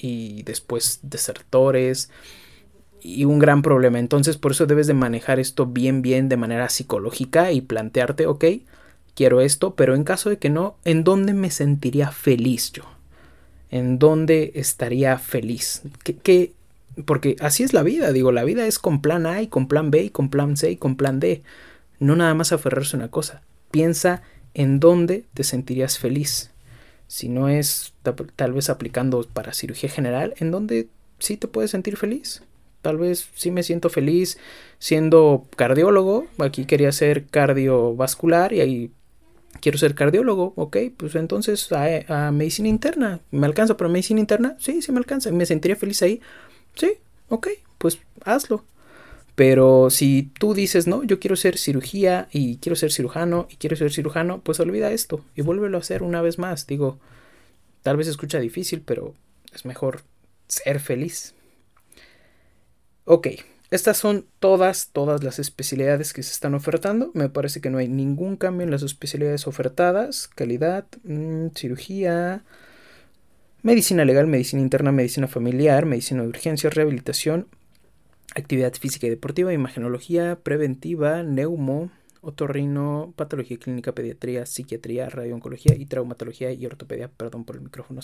y 0.01 0.43
después 0.45 1.01
desertores 1.03 2.11
y 3.01 3.25
un 3.25 3.39
gran 3.39 3.63
problema. 3.63 3.99
Entonces 3.99 4.37
por 4.37 4.53
eso 4.53 4.67
debes 4.67 4.87
de 4.87 4.95
manejar 4.95 5.39
esto 5.41 5.67
bien 5.67 6.03
bien 6.03 6.29
de 6.29 6.37
manera 6.37 6.69
psicológica 6.69 7.53
y 7.53 7.61
plantearte, 7.61 8.27
ok, 8.27 8.45
quiero 9.15 9.41
esto, 9.41 9.75
pero 9.75 9.95
en 9.95 10.05
caso 10.05 10.31
de 10.31 10.39
que 10.39 10.51
no, 10.51 10.77
¿en 10.85 11.05
dónde 11.05 11.35
me 11.35 11.51
sentiría 11.51 12.11
feliz 12.11 12.73
yo? 12.73 12.85
¿En 13.71 13.99
dónde 13.99 14.53
estaría 14.55 15.19
feliz? 15.19 15.83
¿Qué, 16.03 16.53
Porque 17.05 17.37
así 17.41 17.63
es 17.63 17.73
la 17.73 17.83
vida, 17.83 18.13
digo, 18.13 18.33
la 18.33 18.45
vida 18.45 18.67
es 18.67 18.79
con 18.79 19.03
plan 19.03 19.27
A 19.27 19.43
y 19.43 19.49
con 19.49 19.69
plan 19.69 19.91
B 19.91 20.05
y 20.05 20.11
con 20.11 20.31
plan 20.31 20.57
C 20.57 20.71
y 20.71 20.77
con 20.77 20.97
plan 20.97 21.21
D. 21.21 21.43
No 21.99 22.17
nada 22.17 22.35
más 22.35 22.53
aferrarse 22.53 22.97
a 22.97 23.01
una 23.01 23.11
cosa. 23.11 23.43
Piensa 23.71 24.23
en 24.55 24.81
dónde 24.81 25.25
te 25.35 25.45
sentirías 25.45 25.99
feliz 25.99 26.51
si 27.09 27.29
no 27.29 27.49
es 27.49 27.95
tal 28.37 28.53
vez 28.53 28.71
aplicando 28.71 29.27
para 29.33 29.55
cirugía 29.55 29.89
general, 29.89 30.35
en 30.37 30.53
donde 30.53 30.89
sí 31.19 31.37
te 31.37 31.49
puedes 31.49 31.73
sentir 31.73 31.97
feliz. 31.97 32.43
Tal 32.83 32.99
vez 32.99 33.29
sí 33.35 33.51
me 33.51 33.65
siento 33.65 33.89
feliz 33.89 34.39
siendo 34.79 35.47
cardiólogo. 35.57 36.27
Aquí 36.39 36.65
quería 36.65 36.93
ser 36.93 37.27
cardiovascular 37.27 38.53
y 38.53 38.61
ahí 38.61 38.91
quiero 39.61 39.79
ser 39.79 39.95
cardiólogo. 39.95 40.53
Ok, 40.55 40.77
pues 40.97 41.15
entonces 41.17 41.73
a, 41.73 42.31
medicina 42.31 42.69
interna. 42.69 43.21
¿Me 43.31 43.47
alcanza 43.47 43.77
para 43.77 43.91
medicina 43.91 44.21
interna? 44.21 44.57
Sí, 44.61 44.83
sí 44.83 44.93
me 44.93 44.99
alcanza. 44.99 45.33
¿Me 45.33 45.47
sentiría 45.47 45.77
feliz 45.77 46.03
ahí? 46.03 46.21
Sí, 46.75 46.93
ok, 47.29 47.49
pues 47.79 47.99
hazlo. 48.25 48.65
Pero 49.39 49.89
si 49.89 50.33
tú 50.37 50.53
dices, 50.53 50.89
no, 50.89 51.05
yo 51.05 51.21
quiero 51.21 51.37
ser 51.37 51.59
cirugía 51.59 52.27
y 52.33 52.57
quiero 52.57 52.75
ser 52.75 52.91
cirujano 52.91 53.47
y 53.49 53.55
quiero 53.55 53.77
ser 53.77 53.93
cirujano, 53.93 54.41
pues 54.41 54.59
olvida 54.59 54.91
esto 54.91 55.25
y 55.37 55.43
vuélvelo 55.43 55.79
a 55.79 55.81
hacer 55.81 56.03
una 56.03 56.21
vez 56.23 56.41
más. 56.41 56.67
Digo, 56.67 56.99
tal 57.83 57.97
vez 57.97 58.09
escucha 58.09 58.41
difícil, 58.41 58.83
pero 58.85 59.15
es 59.55 59.65
mejor 59.65 60.03
ser 60.49 60.81
feliz. 60.81 61.35
Ok, 63.05 63.29
estas 63.71 63.97
son 63.97 64.27
todas, 64.41 64.89
todas 64.93 65.23
las 65.23 65.39
especialidades 65.39 66.13
que 66.13 66.25
se 66.25 66.33
están 66.33 66.55
ofertando. 66.55 67.13
Me 67.15 67.29
parece 67.29 67.61
que 67.61 67.71
no 67.71 67.79
hay 67.79 67.87
ningún 67.87 68.37
cambio 68.37 68.65
en 68.65 68.73
las 68.73 68.83
especialidades 68.83 69.47
ofertadas. 69.47 70.27
Calidad, 70.27 70.87
mm, 71.05 71.51
cirugía, 71.55 72.43
medicina 73.63 74.05
legal, 74.05 74.27
medicina 74.27 74.63
interna, 74.63 74.91
medicina 74.91 75.29
familiar, 75.29 75.87
medicina 75.87 76.23
de 76.23 76.29
urgencia, 76.29 76.71
rehabilitación, 76.71 77.47
actividad 78.35 78.73
física 78.75 79.07
y 79.07 79.11
deportiva, 79.11 79.53
imagenología 79.53 80.39
preventiva, 80.43 81.23
neumo, 81.23 81.91
otorrino, 82.21 83.13
patología 83.17 83.59
clínica, 83.59 83.93
pediatría, 83.93 84.47
psiquiatría, 84.47 85.09
radiooncología 85.09 85.75
y 85.77 85.87
traumatología 85.87 86.53
y 86.53 86.67
ortopedia. 86.67 87.09
Perdón 87.09 87.45
por 87.45 87.57
el 87.57 87.63
micrófono. 87.63 88.01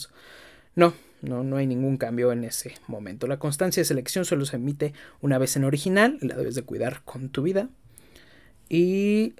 No, 0.76 0.92
no, 1.22 1.44
no 1.44 1.56
hay 1.56 1.66
ningún 1.66 1.96
cambio 1.96 2.32
en 2.32 2.44
ese 2.44 2.74
momento. 2.88 3.26
La 3.26 3.38
constancia 3.38 3.80
de 3.80 3.84
selección 3.84 4.24
solo 4.24 4.44
se 4.44 4.56
emite 4.56 4.92
una 5.20 5.38
vez 5.38 5.56
en 5.56 5.64
original, 5.64 6.18
la 6.20 6.36
debes 6.36 6.54
de 6.54 6.62
cuidar 6.62 7.02
con 7.04 7.28
tu 7.28 7.42
vida. 7.42 7.68
Y 8.68 9.34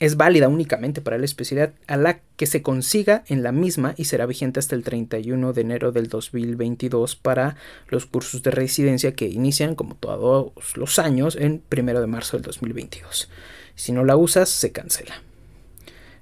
es 0.00 0.16
válida 0.16 0.48
únicamente 0.48 1.00
para 1.00 1.18
la 1.18 1.24
especialidad 1.24 1.72
a 1.86 1.96
la 1.96 2.20
que 2.36 2.46
se 2.46 2.62
consiga 2.62 3.24
en 3.26 3.42
la 3.42 3.52
misma 3.52 3.94
y 3.96 4.04
será 4.04 4.26
vigente 4.26 4.60
hasta 4.60 4.74
el 4.74 4.84
31 4.84 5.52
de 5.52 5.60
enero 5.60 5.92
del 5.92 6.08
2022 6.08 7.16
para 7.16 7.56
los 7.88 8.06
cursos 8.06 8.42
de 8.42 8.50
residencia 8.50 9.12
que 9.12 9.26
inician 9.26 9.74
como 9.74 9.96
todos 9.96 10.52
los 10.76 10.98
años 10.98 11.36
en 11.36 11.62
1 11.70 12.00
de 12.00 12.06
marzo 12.06 12.36
del 12.36 12.44
2022. 12.44 13.28
Si 13.74 13.92
no 13.92 14.04
la 14.04 14.16
usas, 14.16 14.48
se 14.48 14.72
cancela. 14.72 15.22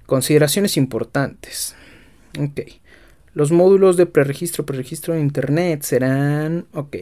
Consideraciones 0.07 0.77
importantes. 0.77 1.75
Ok. 2.39 2.61
Los 3.35 3.53
módulos 3.53 3.97
de 3.97 4.07
preregistro, 4.07 4.65
preregistro 4.65 5.15
de 5.15 5.21
internet 5.21 5.83
serán... 5.83 6.67
Ok. 6.73 6.97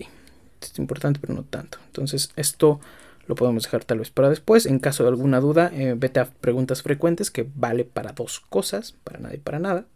es 0.61 0.79
importante, 0.79 1.21
pero 1.21 1.35
no 1.35 1.45
tanto. 1.45 1.79
Entonces, 1.87 2.33
esto 2.35 2.81
lo 3.27 3.35
podemos 3.35 3.65
dejar 3.65 3.85
tal 3.85 3.99
vez 3.99 4.11
para 4.11 4.29
después. 4.29 4.67
En 4.67 4.79
caso 4.79 5.03
de 5.05 5.11
alguna 5.11 5.41
duda, 5.41 5.71
eh, 5.75 5.95
vete 5.97 6.21
a 6.21 6.27
preguntas 6.27 6.83
frecuentes 6.83 7.31
que 7.31 7.47
vale 7.55 7.85
para 7.85 8.13
dos 8.13 8.41
cosas, 8.41 8.95
para 9.05 9.19
nada 9.19 9.35
y 9.35 9.39
para 9.39 9.59
nada. 9.59 9.87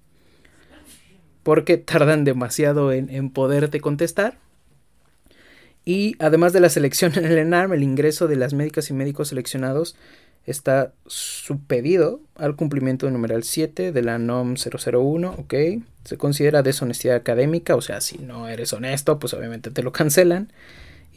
Porque 1.42 1.76
tardan 1.76 2.24
demasiado 2.24 2.92
en, 2.92 3.30
poderte 3.30 3.80
contestar. 3.80 4.38
Y 5.84 6.16
además 6.18 6.52
de 6.52 6.60
la 6.60 6.68
selección 6.68 7.12
en 7.16 7.24
el 7.24 7.38
ENARM, 7.38 7.72
el 7.72 7.82
ingreso 7.82 8.28
de 8.28 8.36
las 8.36 8.54
médicas 8.54 8.90
y 8.90 8.94
médicos 8.94 9.28
seleccionados 9.28 9.96
está 10.46 10.94
supedido 11.06 12.20
al 12.34 12.56
cumplimiento 12.56 13.04
del 13.04 13.12
numeral 13.12 13.42
7 13.42 13.92
de 13.92 14.02
la 14.02 14.18
NOM 14.18 14.54
001, 14.54 15.34
¿ok? 15.38 15.54
Se 16.04 16.16
considera 16.16 16.62
deshonestidad 16.62 17.16
académica, 17.16 17.76
o 17.76 17.82
sea, 17.82 18.00
si 18.00 18.16
no 18.16 18.48
eres 18.48 18.72
honesto, 18.72 19.18
pues 19.18 19.34
obviamente 19.34 19.70
te 19.70 19.82
lo 19.82 19.92
cancelan 19.92 20.50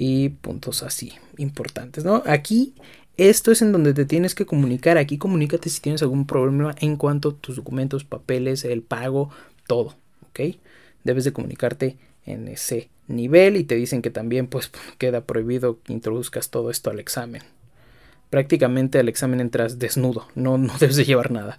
y 0.04 0.30
puntos 0.30 0.82
así 0.82 1.14
importantes, 1.38 2.04
¿no? 2.04 2.24
Aquí 2.26 2.74
esto 3.18 3.52
es 3.52 3.62
en 3.62 3.72
donde 3.72 3.94
te 3.94 4.04
tienes 4.04 4.34
que 4.34 4.48
comunicar. 4.48 4.98
Aquí 4.98 5.20
comunícate 5.20 5.70
si 5.70 5.80
tienes 5.80 6.02
algún 6.02 6.26
problema 6.26 6.74
en 6.80 6.96
cuanto 6.96 7.30
a 7.30 7.36
tus 7.36 7.58
documentos, 7.58 8.04
papeles, 8.04 8.66
el 8.66 8.82
pago, 8.82 9.30
todo, 9.68 9.96
¿ok? 10.28 10.58
Debes 11.04 11.24
de 11.24 11.34
comunicarte 11.34 11.98
en 12.26 12.48
ese 12.48 12.90
nivel 13.08 13.58
y 13.58 13.64
te 13.64 13.76
dicen 13.76 14.02
que 14.02 14.10
también 14.10 14.48
pues 14.48 14.72
queda 14.98 15.22
prohibido 15.22 15.78
que 15.84 15.94
introduzcas 15.94 16.50
todo 16.50 16.72
esto 16.72 16.90
al 16.90 17.00
examen. 17.00 17.44
Prácticamente 18.32 18.98
al 18.98 19.08
examen 19.08 19.40
entras 19.40 19.78
desnudo, 19.78 20.30
no, 20.34 20.58
no 20.58 20.76
debes 20.80 20.96
de 20.96 21.06
llevar 21.06 21.30
nada. 21.30 21.58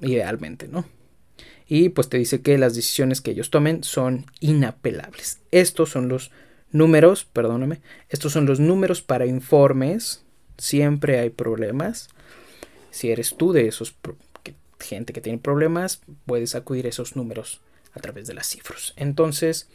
Idealmente, 0.00 0.66
¿no? 0.66 0.84
Y 1.68 1.90
pues 1.90 2.08
te 2.08 2.18
dice 2.18 2.42
que 2.42 2.58
las 2.58 2.74
decisiones 2.74 3.20
que 3.20 3.30
ellos 3.30 3.50
tomen 3.50 3.84
son 3.84 4.26
inapelables. 4.40 5.38
Estos 5.52 5.90
son 5.90 6.08
los 6.08 6.32
números, 6.74 7.24
perdóname, 7.24 7.80
estos 8.10 8.32
son 8.32 8.44
los 8.44 8.60
números 8.60 9.00
para 9.00 9.26
informes, 9.26 10.24
siempre 10.58 11.18
hay 11.18 11.30
problemas. 11.30 12.08
Si 12.90 13.10
eres 13.10 13.36
tú 13.36 13.52
de 13.52 13.66
esos 13.66 13.96
gente 14.80 15.12
que 15.12 15.20
tiene 15.20 15.38
problemas, 15.38 16.02
puedes 16.26 16.54
acudir 16.54 16.86
a 16.86 16.90
esos 16.90 17.16
números 17.16 17.60
a 17.92 18.00
través 18.00 18.26
de 18.26 18.34
las 18.34 18.46
cifras. 18.48 18.92
Entonces, 18.96 19.68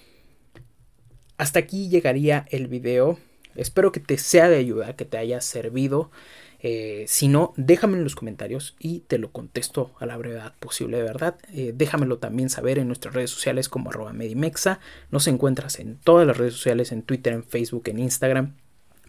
hasta 1.37 1.59
aquí 1.59 1.89
llegaría 1.89 2.45
el 2.51 2.67
video. 2.67 3.17
Espero 3.55 3.91
que 3.91 3.99
te 3.99 4.17
sea 4.17 4.49
de 4.49 4.57
ayuda, 4.57 4.95
que 4.95 5.05
te 5.05 5.17
haya 5.17 5.41
servido. 5.41 6.11
Eh, 6.61 7.05
si 7.07 7.29
no, 7.29 7.53
déjame 7.55 7.97
en 7.97 8.03
los 8.03 8.15
comentarios 8.15 8.75
y 8.79 8.99
te 9.01 9.17
lo 9.17 9.31
contesto 9.31 9.91
a 9.99 10.05
la 10.05 10.17
brevedad 10.17 10.53
posible, 10.59 10.97
de 10.97 11.03
verdad. 11.03 11.35
Eh, 11.53 11.73
déjamelo 11.73 12.17
también 12.17 12.49
saber 12.49 12.79
en 12.79 12.87
nuestras 12.87 13.13
redes 13.13 13.29
sociales 13.29 13.69
como 13.69 13.89
arroba 13.89 14.13
medimexa. 14.13 14.79
Nos 15.11 15.27
encuentras 15.27 15.79
en 15.79 15.97
todas 15.97 16.27
las 16.27 16.37
redes 16.37 16.53
sociales, 16.53 16.91
en 16.91 17.03
Twitter, 17.03 17.33
en 17.33 17.43
Facebook, 17.43 17.83
en 17.85 17.99
Instagram, 17.99 18.55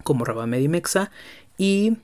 como 0.04 0.24
arroba 0.24 0.46
medimexa. 0.46 1.10
Y 1.58 1.96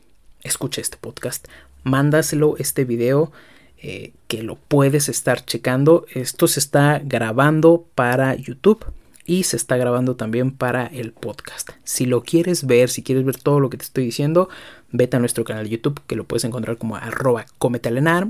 escucha 0.42 0.80
este 0.80 0.96
podcast, 0.96 1.46
mándaselo 1.84 2.56
este 2.58 2.84
video. 2.84 3.32
Eh, 3.78 4.14
que 4.26 4.42
lo 4.42 4.56
puedes 4.56 5.10
estar 5.10 5.44
checando. 5.44 6.06
Esto 6.14 6.48
se 6.48 6.60
está 6.60 6.98
grabando 7.04 7.86
para 7.94 8.34
YouTube 8.34 8.86
y 9.26 9.42
se 9.42 9.56
está 9.56 9.76
grabando 9.76 10.16
también 10.16 10.52
para 10.52 10.86
el 10.86 11.12
podcast. 11.12 11.70
Si 11.84 12.06
lo 12.06 12.22
quieres 12.22 12.64
ver, 12.64 12.88
si 12.88 13.02
quieres 13.02 13.24
ver 13.24 13.36
todo 13.36 13.60
lo 13.60 13.68
que 13.68 13.76
te 13.76 13.84
estoy 13.84 14.04
diciendo, 14.04 14.48
vete 14.96 15.16
a 15.16 15.20
nuestro 15.20 15.44
canal 15.44 15.64
de 15.64 15.70
YouTube 15.70 16.00
que 16.06 16.16
lo 16.16 16.24
puedes 16.24 16.44
encontrar 16.44 16.78
como 16.78 16.96
arroba 16.96 17.46
cometalenar. 17.58 18.28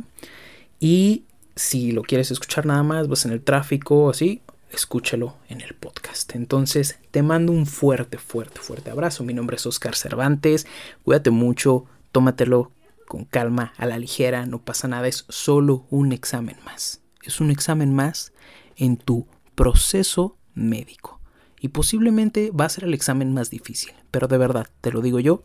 Y 0.80 1.24
si 1.54 1.92
lo 1.92 2.02
quieres 2.02 2.30
escuchar 2.30 2.66
nada 2.66 2.82
más, 2.82 3.08
vas 3.08 3.24
en 3.24 3.32
el 3.32 3.42
tráfico 3.42 4.04
o 4.04 4.10
así, 4.10 4.42
escúchalo 4.70 5.36
en 5.48 5.60
el 5.60 5.74
podcast. 5.74 6.34
Entonces, 6.34 6.98
te 7.10 7.22
mando 7.22 7.52
un 7.52 7.66
fuerte, 7.66 8.18
fuerte, 8.18 8.60
fuerte 8.60 8.90
abrazo. 8.90 9.24
Mi 9.24 9.34
nombre 9.34 9.56
es 9.56 9.66
Oscar 9.66 9.96
Cervantes. 9.96 10.66
Cuídate 11.02 11.30
mucho, 11.30 11.86
tómatelo 12.12 12.72
con 13.06 13.24
calma, 13.24 13.72
a 13.76 13.86
la 13.86 13.98
ligera, 13.98 14.46
no 14.46 14.60
pasa 14.60 14.88
nada, 14.88 15.06
es 15.06 15.24
solo 15.28 15.86
un 15.90 16.12
examen 16.12 16.56
más. 16.64 17.00
Es 17.22 17.40
un 17.40 17.50
examen 17.50 17.94
más 17.94 18.32
en 18.76 18.96
tu 18.96 19.26
proceso 19.54 20.36
médico. 20.54 21.20
Y 21.60 21.68
posiblemente 21.68 22.50
va 22.50 22.66
a 22.66 22.68
ser 22.70 22.84
el 22.84 22.94
examen 22.94 23.32
más 23.32 23.48
difícil. 23.48 23.92
Pero 24.10 24.28
de 24.28 24.38
verdad, 24.38 24.66
te 24.80 24.92
lo 24.92 25.00
digo 25.00 25.20
yo, 25.20 25.42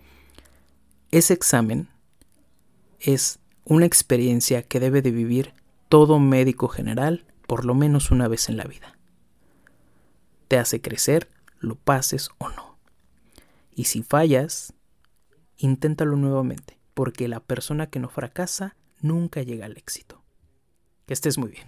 ese 1.11 1.33
examen 1.33 1.89
es 2.99 3.39
una 3.65 3.85
experiencia 3.85 4.63
que 4.63 4.79
debe 4.79 5.01
de 5.01 5.11
vivir 5.11 5.53
todo 5.89 6.19
médico 6.19 6.67
general 6.67 7.25
por 7.47 7.65
lo 7.65 7.73
menos 7.73 8.11
una 8.11 8.29
vez 8.29 8.47
en 8.47 8.55
la 8.55 8.63
vida. 8.63 8.97
Te 10.47 10.57
hace 10.57 10.81
crecer, 10.81 11.29
lo 11.59 11.75
pases 11.75 12.29
o 12.37 12.49
no. 12.49 12.77
Y 13.75 13.85
si 13.85 14.03
fallas, 14.03 14.73
inténtalo 15.57 16.15
nuevamente, 16.15 16.79
porque 16.93 17.27
la 17.27 17.41
persona 17.41 17.87
que 17.87 17.99
no 17.99 18.07
fracasa 18.07 18.77
nunca 19.01 19.41
llega 19.41 19.65
al 19.65 19.77
éxito. 19.77 20.23
Que 21.07 21.13
estés 21.13 21.37
muy 21.37 21.51
bien. 21.51 21.67